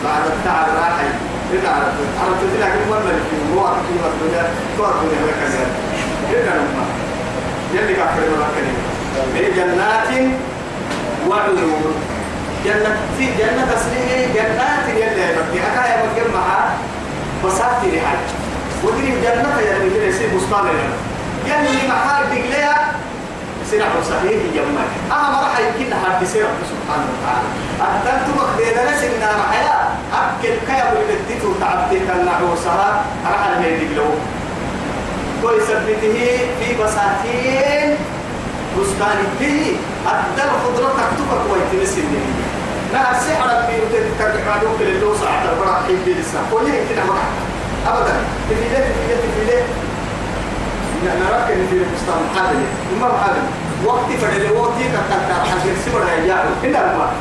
بعد 0.05 0.23
التعب 0.25 0.67
راحي. 0.77 1.09
هنا 1.53 1.69
عرفت 2.21 2.43
لك 2.61 2.73
المهم 2.85 3.01
اللي 3.07 3.61
هو 3.61 3.65
كلمة 3.65 4.07
الدنيا 4.13 4.43
تقعد 4.77 4.93
الدنيا 5.03 5.25
لك 5.27 5.67
هنا 6.29 6.55
لما 6.59 6.85
يلي 7.73 7.93
كافر 7.93 8.21
ولا 8.21 8.47
كلمة 8.55 8.83
في 9.33 9.51
جنات 9.51 10.31
وعيون. 11.27 11.93
جنة 12.65 12.97
في 13.17 13.25
جنة 13.25 13.67
تسليه 13.75 14.27
جنات 14.33 14.85
يلي 14.89 15.25
بدي 15.35 15.59
أكا 15.67 15.87
يا 15.89 15.97
مكان 16.05 16.33
معها 16.33 16.77
بساتي 17.45 17.87
لحاج 17.95 18.25
ودري 18.83 19.11
جنة 19.23 19.59
يلي 19.59 19.89
بدي 19.89 20.05
يصير 20.07 20.27
بستان 20.35 20.63
لنا. 20.65 20.95
يلي 21.45 21.87
محال 21.87 22.23
دقليها 22.31 22.91
سنع 23.71 23.85
صحيح 24.09 24.39
يما 24.55 24.83
أهم 25.11 25.35
راح 25.43 25.59
يمكن 25.59 25.93
هذه 25.93 26.25
سيرة 26.33 26.47
سبحانه 26.71 27.07
وتعالى. 27.13 27.49
تبقى 28.27 28.47
بيدنا 28.57 28.97
سنة 29.01 29.29
محيا 29.39 29.79
أكل 30.13 30.53
كيا 30.67 30.93
بلدتي 30.93 31.35
تعبتي 31.61 31.99
كالنعوسها 32.07 33.03
راح 33.25 33.41
على 33.47 33.65
هيدي 33.65 33.95
لو 33.95 34.05
كوي 35.41 35.59
سبته 35.67 36.13
في 36.59 36.83
بساتين 36.83 37.95
بستان 38.79 39.17
به 39.39 39.75
أدى 40.07 40.43
الخضرة 40.43 40.89
تكتبك 40.97 41.43
ويتنسي 41.51 41.99
النبي 42.01 42.33
لا 42.93 43.11
السحر 43.11 43.49
في 43.67 43.75
ترجع 44.19 44.51
عليك 44.51 44.81
للو 44.81 45.15
ساعة 45.15 45.43
البراء 45.51 45.81
حين 45.87 46.15
لسه 46.19 46.39
كل 46.51 46.65
هيك 46.71 46.83
كده 46.89 47.03
أبدا. 47.87 48.13
تفيدة 48.49 48.79
تفيدة 48.79 49.15
تفيدة 49.23 49.63
نراك 51.05 51.51
إن 51.51 51.67
في 51.69 51.75
المستوى 51.75 52.21
حاضر 52.35 52.59
ما 53.01 53.07
حاضر 53.23 53.41
وقت 53.85 54.09
فدل 54.21 54.51
وقتي 54.51 54.83
كتر 54.83 55.33
حاضر 55.33 55.73
سبر 55.85 56.01
يا 56.27 56.43
إن 56.63 56.71
ما؟ 56.71 57.11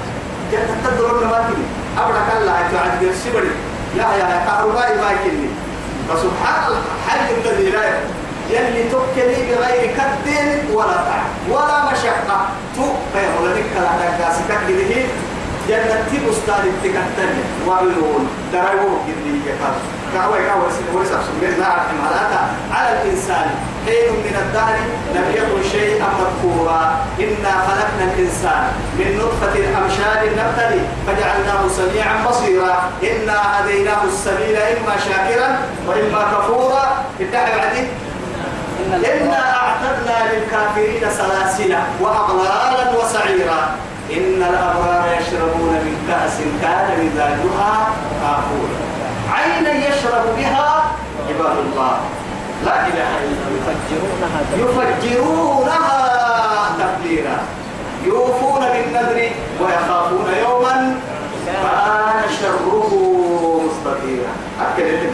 جت 0.53 0.69
تدور 0.85 1.25
ما 1.25 1.39
كني 1.49 1.65
أبدا 1.99 2.21
كلا 2.33 2.53
عاد 2.53 3.13
سبر 3.25 3.45
يا 3.97 4.03
يا 4.19 4.45
كهرباء 4.47 4.97
ما 4.97 5.11
كني 5.25 5.49
فسبحان 6.09 6.67
الله 6.67 6.83
حج 7.09 7.29
الذي 7.47 7.71
لا 7.71 7.83
يلي 8.51 8.83
تكلي 8.83 9.55
بغير 9.55 9.91
كد 9.97 10.29
ولا 10.73 10.95
تعب 10.95 11.27
ولا 11.51 11.93
مشقة. 11.93 12.41
تو 12.77 12.83
ولا 13.43 13.53
نكلا 13.55 13.91
نكاسك 14.01 14.49
كده 14.69 15.07
جنة 15.69 16.29
بستان 16.29 16.65
التكتن 16.73 17.35
وعيون 17.67 18.29
درايو 18.53 18.91
كدي 19.07 19.33
يكاد. 19.47 19.77
كاوي 20.15 20.39
كاوي 20.47 20.63
ورسا 20.95 21.21
سمير 21.27 21.61
نعرف 21.61 21.87
ملاتا 22.03 22.43
على 22.73 23.03
الإنسان. 23.03 23.47
حين 23.87 24.13
من 24.13 24.37
الدهر 24.45 24.77
لم 25.15 25.27
يكن 25.35 25.71
شيئا 25.71 26.09
مذكورا. 26.21 26.81
إنا 27.21 27.53
خلقنا 27.67 28.05
الإنسان 28.13 28.65
من 28.99 29.09
نطفة 29.21 29.55
أمشاد 29.79 30.23
نبتلي 30.39 30.83
فجعلناه 31.07 31.63
سميعا 31.77 32.17
بصيرا. 32.29 32.91
إنا 33.03 33.37
هديناه 33.61 34.05
السبيل 34.05 34.57
إما 34.57 34.95
شاكرا 35.09 35.59
وإما 35.87 36.23
كفورا. 36.33 37.05
ادعي 37.21 37.59
بعدين 37.59 37.89
إنا 38.95 39.57
أعتدنا 39.57 40.17
للكافرين 40.33 41.03
سلاسل 41.11 41.75
وأغلالا 42.01 42.99
وسعيرا. 42.99 43.61
إن 44.13 44.43
الأبرار 44.43 45.05
يشربون 45.21 45.73
من 45.85 45.97
كأس 46.09 46.37
كان 46.63 47.07
مزاجها 47.07 47.91
كافورا. 48.21 48.79
عينا 49.33 49.73
يشرب 49.89 50.25
بها 50.37 50.85
عباد 51.29 51.57
الله. 51.59 51.99
لا 52.65 52.87
إله 52.87 53.11
إلا 53.29 53.45
الله. 53.49 53.75
يفجرونها. 53.75 54.41
يفجرونها 54.57 55.99
تفجيرا. 56.79 57.39
يوفون 58.05 58.61
بالنذر 58.61 59.31
ويخافون 59.61 60.29
يوما 60.43 61.01
كان 61.47 62.23
شره 62.41 62.91
مستطيرا. 63.65 64.33
أكد 64.61 65.08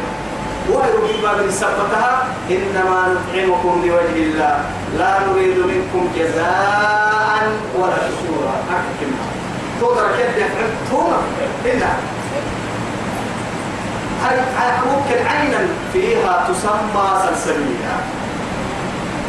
لك 0.69 0.77
ويرجي 0.77 1.23
باب 1.23 1.51
سبتها 1.51 2.27
إنما 2.51 3.15
نطعمكم 3.15 3.83
لوجه 3.87 4.17
الله. 4.17 4.61
لا 4.99 5.19
نريد 5.29 5.59
منكم 5.59 6.09
جزاء 6.17 7.53
ولا 7.79 7.97
شكورا. 7.97 8.55
أكد 8.71 9.13
تقدر 9.81 10.07
كده 10.19 10.47
توما. 10.91 11.19
إلا. 11.65 11.87
ممكن 14.87 15.27
عينا 15.27 15.67
فيها 15.93 16.49
تسمى 16.49 17.07
سلسبيلا. 17.25 17.97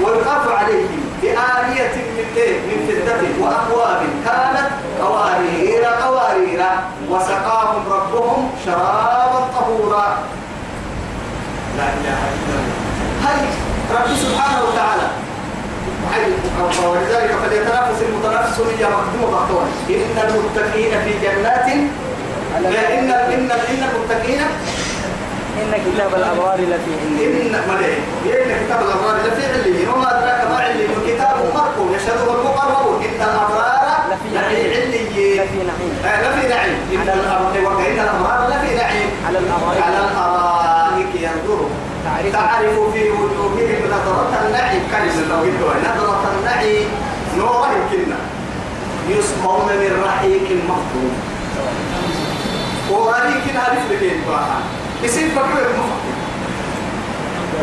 ويطاف 0.03 0.51
عليهم 0.51 1.03
بآنية 1.21 1.95
من 1.95 2.27
إيه؟ 2.37 2.59
من 2.59 2.77
فضة 2.87 3.45
وأكواب 3.45 4.01
كانت 4.25 4.69
قوارير 5.01 5.83
قوارير 5.85 6.61
وسقاهم 7.09 7.83
ربهم 7.91 8.51
شرابا 8.65 9.47
طهورا. 9.55 10.17
لا 11.77 11.87
إله 11.97 12.19
إلا 12.35 12.55
الله. 12.59 12.77
هاي 13.25 13.41
رب 13.95 14.09
سبحانه 14.23 14.59
وتعالى 14.69 15.07
ولذلك 16.83 17.31
فليتنافس 17.43 17.99
المتنافسون 18.01 18.67
يا 18.79 18.87
مقدوم 18.87 19.31
بعضهم 19.31 19.67
إن 19.89 20.17
المتقين 20.27 20.91
في 21.05 21.11
جنات 21.23 21.67
إن 21.67 21.89
إن 22.97 23.11
إن 23.11 23.83
المتقين 23.91 24.41
إن 25.61 25.71
كتاب 25.85 26.11
الأبرار 26.15 26.57
لفي 26.59 26.91
عليين 27.01 27.55
إن 27.55 27.61
ملئ 27.69 27.93
إن 28.43 28.65
كتاب 28.65 28.79
الأبرار 28.81 29.15
لفي 29.27 29.43
عليين 29.53 29.89
وما 29.89 30.09
أدراك 30.17 30.41
ما 30.51 30.57
عليين 30.57 30.89
كتاب 31.07 31.35
مرقوم. 31.55 31.95
يشهده 31.95 32.33
المقربون 32.33 33.03
إن 33.03 33.21
الأبرار 33.29 34.01
لفي 34.11 34.37
عليين 34.37 34.91
لفي 34.91 35.57
نعيم. 35.69 35.93
آه، 36.05 36.21
لفي 36.21 36.47
نعيم. 36.47 36.77
إن 36.93 37.09
الأبرار 37.09 37.75
وإن 37.77 37.99
الأبرار 37.99 38.39
لفي 38.49 38.75
نعيم. 38.75 39.09
على 39.27 39.39
الأرائك. 39.39 39.83
على 39.83 39.97
الأرائك 39.97 41.11
ينظرون 41.15 41.71
تعرف 42.05 42.31
تعرف 42.33 42.75
في 42.93 43.09
وجوههم 43.09 43.81
نظرة 43.91 44.33
النعيم 44.47 44.81
كلمة 44.91 45.41
قلت 45.41 45.85
نظرة 45.97 46.31
النعيم 46.39 46.87
نورا 47.37 47.67
يمكننا 47.77 48.17
يسقون 49.09 49.65
من 49.65 50.03
رحيق 50.07 50.47
مختوم 50.69 51.13
ورحيق 52.91 53.45
ألف 53.71 53.91
لكين 53.91 54.21
باها 54.27 54.59
يصير 55.03 55.27
بكر 55.27 55.59
المفكر 55.69 56.13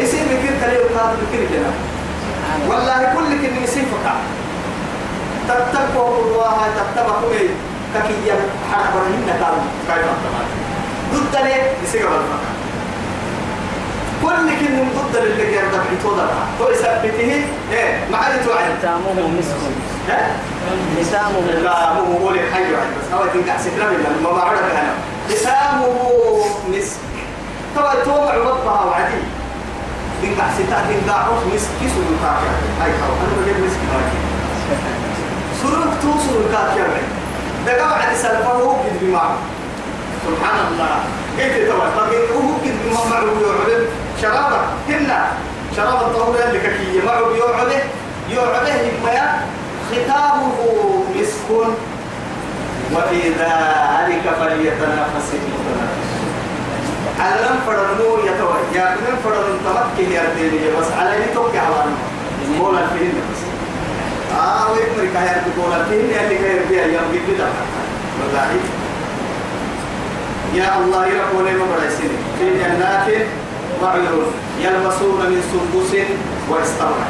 يصير 0.01 0.21
بكر 0.25 0.53
كليه 0.61 0.79
وقاد 0.85 1.17
بكر 1.17 1.45
كنا 1.49 1.73
والله 2.69 3.15
كل 3.15 3.43
كلمة 3.47 3.63
يصير 3.65 3.85
فقع 3.93 4.15
تتبعوا 5.49 6.19
الله 6.25 6.57
تتبعوا 6.77 7.31
إيه 7.33 7.49
ككيا 7.95 8.37
حربهن 8.73 9.27
كانوا 9.27 9.65
كيف 9.89 10.05
أنتم 10.05 10.62
ضد 11.15 11.37
ليه 11.45 11.73
يصير 11.85 12.01
الفقع 12.09 12.53
كل 14.23 14.51
كلمة 14.67 14.85
ضد 15.03 15.17
اللي 15.17 15.57
يرضى 15.57 15.77
بحيطودا 15.79 16.27
تو 16.59 16.71
يثبته 16.71 17.45
إيه 17.73 17.99
ما 18.11 18.19
عاد 18.19 18.45
توعد 18.45 18.65
ختامه 18.79 19.29
مسك 19.39 19.57
ها؟ 20.09 20.37
ختامه 21.05 21.41
لا 21.63 21.93
مو 21.93 22.19
هو 22.19 22.31
اللي 22.31 22.43
حي 22.55 22.63
واحد 22.63 22.87
بس. 22.99 23.15
هو 23.15 23.25
تنقع 23.35 23.59
سكرة 23.59 23.85
من 23.91 24.21
ما 24.25 24.33
بعرف 24.33 24.61
أنا. 24.73 24.95
لسامه 25.31 25.87
مسك 26.71 26.97
تو 27.75 27.81
توقع 28.05 28.35
ربها 28.35 28.85
وعدي. 28.85 29.23
تنقع 30.23 30.47
ستا 30.55 30.79
تنقع 30.89 31.19
عوف 31.19 31.47
مسك 31.55 31.69
كيسو 31.81 32.01
يقاك 32.01 32.39
هاي 32.83 32.91
خلاص 32.93 33.19
أنا 33.25 33.43
بجيب 33.43 33.57
مسك 33.65 33.83
هاي. 33.95 34.05
يا 36.79 36.85
بعد 36.89 37.03
ده 37.67 37.83
قاعد 37.85 38.13
يسلفه 38.13 38.51
هو 38.53 38.71
قد 38.71 38.99
بمعنى. 39.01 39.39
سبحان 40.27 40.59
الله. 40.71 40.95
طب 41.97 42.13
هو 42.35 42.53
قد 42.65 42.75
بما 42.85 43.03
معه 43.11 43.23
يعلم 43.23 43.87
شرابة 44.23 44.61
هنا 44.89 45.27
شراب 45.77 46.01
الطهور 46.03 46.37
اللي 46.49 46.59
كي 46.61 47.07
معه 47.07 47.21
يعلم 47.41 47.83
يعلم 48.31 48.93
ما 49.05 49.41
ختامه 49.91 50.59
مسك. 51.17 51.51
وفي 52.93 53.21
ذلك 53.29 54.25
فليتنافس 54.41 55.29
المتنافسون 55.35 56.33
على 57.21 57.41
لم 57.41 57.61
فرنمو 57.67 58.19
يتوى. 58.19 58.57
يا 58.75 58.85
من 58.95 59.17
فرن 59.25 59.59
تمكن 59.65 60.13
يا 60.13 60.23
ديني 60.37 60.77
بس 60.81 60.87
على 60.99 61.17
اللي 61.17 61.27
توقع 61.35 61.61
على 61.61 61.91
مولا 62.59 62.87
فين 62.87 63.13
بس. 63.33 63.41
آه 64.39 64.73
ويمرك 64.73 65.15
يا 65.15 65.43
مولا 65.59 65.85
فين 65.85 66.01
اللي 66.01 66.37
غير 66.37 66.63
بيها. 66.69 66.87
يوم 66.87 67.05
بيبدأ. 67.13 67.49
والله. 68.21 68.82
يا 70.55 70.79
الله 70.79 71.07
يرحمنا 71.07 71.53
مبرسين 71.65 72.13
في 72.39 72.47
جنات 72.61 73.09
وعيون 73.83 74.27
يلبسون 74.61 75.21
من 75.31 75.41
سندس 75.53 75.93
واستبرق 76.49 77.09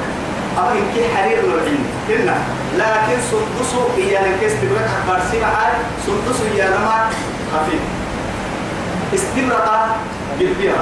أما 0.59 0.72
إن 0.72 0.86
كي 0.95 1.16
حرير 1.16 1.38
نوعين 1.47 1.84
كنا 2.09 2.36
لكن 2.78 3.18
سندس 3.30 3.72
هي 3.97 4.18
الكيس 4.18 4.53
تبرك 4.53 4.88
أخبار 4.99 5.20
سبعة 5.32 5.72
سندس 6.07 6.38
هي 6.55 6.68
نما 6.68 7.11
خفيف. 7.53 7.82
استبرق 9.14 9.97
بالبيع 10.38 10.72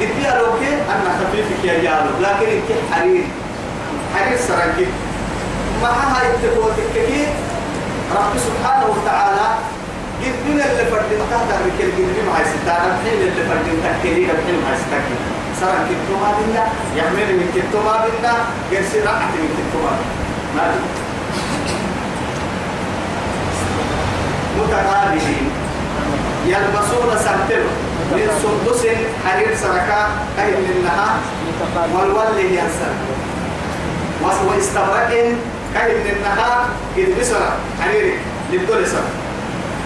البيع 0.00 0.34
لو 0.36 0.46
كي 0.60 0.74
أنا 0.74 1.10
خفيف 1.20 1.46
كي 1.62 1.68
يالو 1.68 2.10
لكن 2.20 2.46
إن 2.52 2.60
كي 2.68 2.74
حرير. 2.92 3.24
حرير 4.14 4.38
سرقي. 4.48 4.86
ما 5.82 5.88
هاي 5.88 6.26
التقوى 6.34 6.70
رب 8.14 8.32
سبحانه 8.38 8.86
وتعالى 8.86 9.46
جبنا 10.22 10.64
اللي 10.70 10.84
فردين 10.90 11.18
تحت 11.30 11.48
الركل 11.56 11.88
جبنا 11.98 12.22
مع 12.30 12.38
ستارة 12.52 12.86
الحين 12.94 13.18
اللي 13.28 13.42
فردين 13.48 13.76
تكلين 13.84 14.30
الحين 14.30 14.56
مع 14.64 14.70
ستارة 14.82 15.16
سرع 15.60 15.78
كنتو 15.88 16.14
ما 16.22 16.30
بنا 16.38 16.64
يحمل 16.96 17.28
من 17.38 17.48
كنتو 17.54 17.78
ما 17.86 17.94
بنا 18.04 18.32
جرسي 18.72 19.00
راحت 19.00 19.32
من 19.34 19.48
كنتو 19.56 19.78
ما 19.84 19.92
ما 20.56 20.74
متقابلين. 24.58 25.50
يلبسون 26.46 27.10
سرتل 27.24 27.62
من 28.12 28.28
سندس 28.42 28.86
حرير 29.26 29.56
سركا 29.56 30.06
أي 30.38 30.50
منها 30.50 31.16
والولي 31.94 32.46
ينسر 32.56 32.94
واستبرق 34.22 35.08
كاين 35.74 35.96
منها 36.04 36.66
قد 36.96 37.20
بسرع 37.20 37.50
حريري 37.80 38.18
للدول 38.52 38.86
سر 38.86 39.04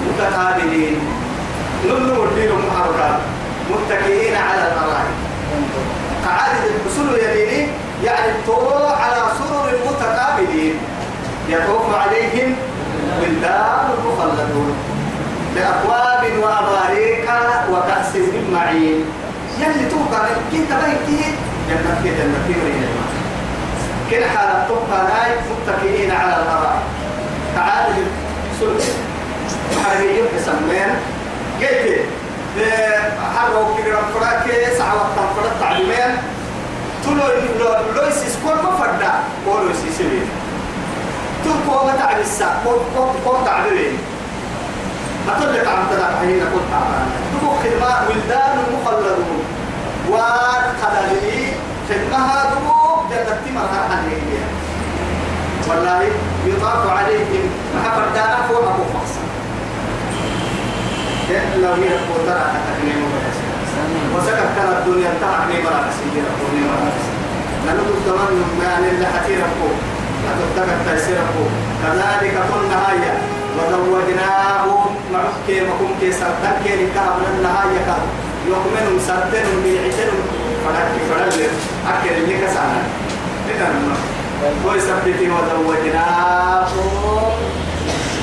متقابلين. 0.07 0.97
نلو 1.85 2.25
الدين 2.25 2.51
محركات 2.53 3.21
متكئين 3.71 4.35
على 4.37 4.63
الأرائك. 4.73 5.15
قعدة 6.27 6.65
الحصول 6.71 7.19
يميني 7.19 7.69
يعني 8.05 8.31
الطلوع 8.31 8.97
على 9.03 9.23
سرر 9.39 9.73
متقابلين. 9.91 10.75
يطوف 11.49 11.95
عليهم 11.95 12.57
ولدان 13.21 13.89
مخلدون. 14.07 14.75
بأكواب 15.55 16.23
وأباريك 16.43 17.29
وكأس 17.73 18.17
من 18.17 18.51
معين. 18.55 19.05
يلي 19.61 19.91
توقع 19.91 20.27
كنت 20.53 20.71
بيتي 20.83 21.25
جنة 21.69 22.01
جنة 22.05 22.25
مريم 22.49 22.89
كل 24.11 24.25
حالة 24.25 24.67
تبقى 24.69 25.01
ناي 25.05 25.31
متكئين 25.51 26.11
على 26.11 26.43
الأرائك. 26.43 26.83
قعدة 27.57 27.95
الحصول 27.97 28.77
حرميين 29.85 30.25
حسمين 30.35 30.91
قلت 31.61 32.07
حروا 33.37 33.77
كده 33.79 33.99
فراك 34.15 34.45
ساعة 34.79 34.95
وقت 34.95 35.17
فرد 35.37 35.61
تعليمين 35.61 36.13
تلو 37.05 37.15
لو 37.59 37.71
لو 37.97 38.09
يسيس 38.09 38.37
كل 38.45 38.55
ما 38.65 38.71
فردا 38.79 39.13
كل 39.47 39.71
يسيس 39.71 40.01
لي 40.01 40.21
تلو 41.45 41.85
ما 41.87 42.21
الساعة 42.21 42.57
كل 42.65 42.79
كل 42.97 43.31
كل 43.31 43.45
تعبين 43.45 43.99
ما 45.27 45.33
تلك 45.41 45.69
حين 46.21 46.41
كل 46.41 46.65
تعبان 46.71 47.07
تبو 47.33 47.51
خدمة 47.51 48.09
ولدان 48.09 48.57
مخلدون. 48.75 49.43
وخلالي 50.11 51.53
خدمها 51.89 52.51
تبو 52.51 53.09
جنة 53.11 53.41
تمرها 53.47 53.89
حنية 53.91 54.45
والله 55.69 56.01
يطاف 56.47 56.91
عليهم. 56.91 57.51
ما 57.75 57.91
فردانا 57.91 58.39
فوق 58.49 58.59
أبو 58.59 58.83
مقصد 58.95 59.28
لو 61.63 61.73
هي 61.73 61.89
قدرة 62.09 62.53
تكني 62.67 62.93
وسكت 64.17 64.49
كان 64.57 64.69
الدنيا 64.79 65.13
تعني 65.21 65.63
مرا 65.65 65.85
كسير 65.89 66.25
قولي 66.41 66.63
مرا 66.69 66.93
نلوك 67.67 67.87
الزمان 67.97 68.45
يعني 68.63 68.89
اللي 68.91 69.07
حتير 69.07 69.39
أبو 69.39 69.69
أتتكت 70.31 70.79
تيسير 70.89 71.17
أبو 71.17 71.45
كذلك 71.83 72.37
قلنا 72.53 72.89
هيا 72.89 73.15
وزوجناهم 73.57 74.97
معك 75.13 75.49
مكم 75.49 75.91
كي 76.01 76.13
سرتك 76.13 76.57
كي 76.65 76.85
نكاب 76.85 77.17
النهاية 77.35 77.79
كاب 77.87 78.03
يؤمنون 78.47 79.01
سرتن 79.07 79.63
بيعتن 79.65 80.13
فلك 80.65 80.93
فلك 81.11 81.51
أكل 81.89 82.15
اللي 82.23 82.39
كسانا 82.47 82.83
إذا 83.51 83.69
ويثبت 84.67 85.21
وزوجناهم 85.21 86.89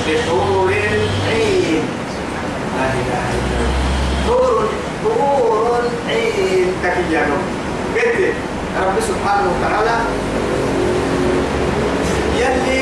بحور 0.06 0.72
عين 1.28 1.82
لا 2.78 2.88
إله 3.00 3.24
إلا 3.36 3.56
الله. 3.58 3.72
حور 4.26 4.68
حور 5.04 5.82
عين 6.08 6.68
تكيانو 6.82 7.38
قلت 7.94 8.20
رب 8.86 8.96
سبحانه 9.10 9.48
وتعالى 9.52 9.96
يلي 12.40 12.80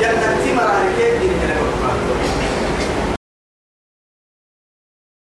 جنة 0.00 0.30
تمر 0.44 0.66
على 0.74 0.88
كيف 0.98 1.20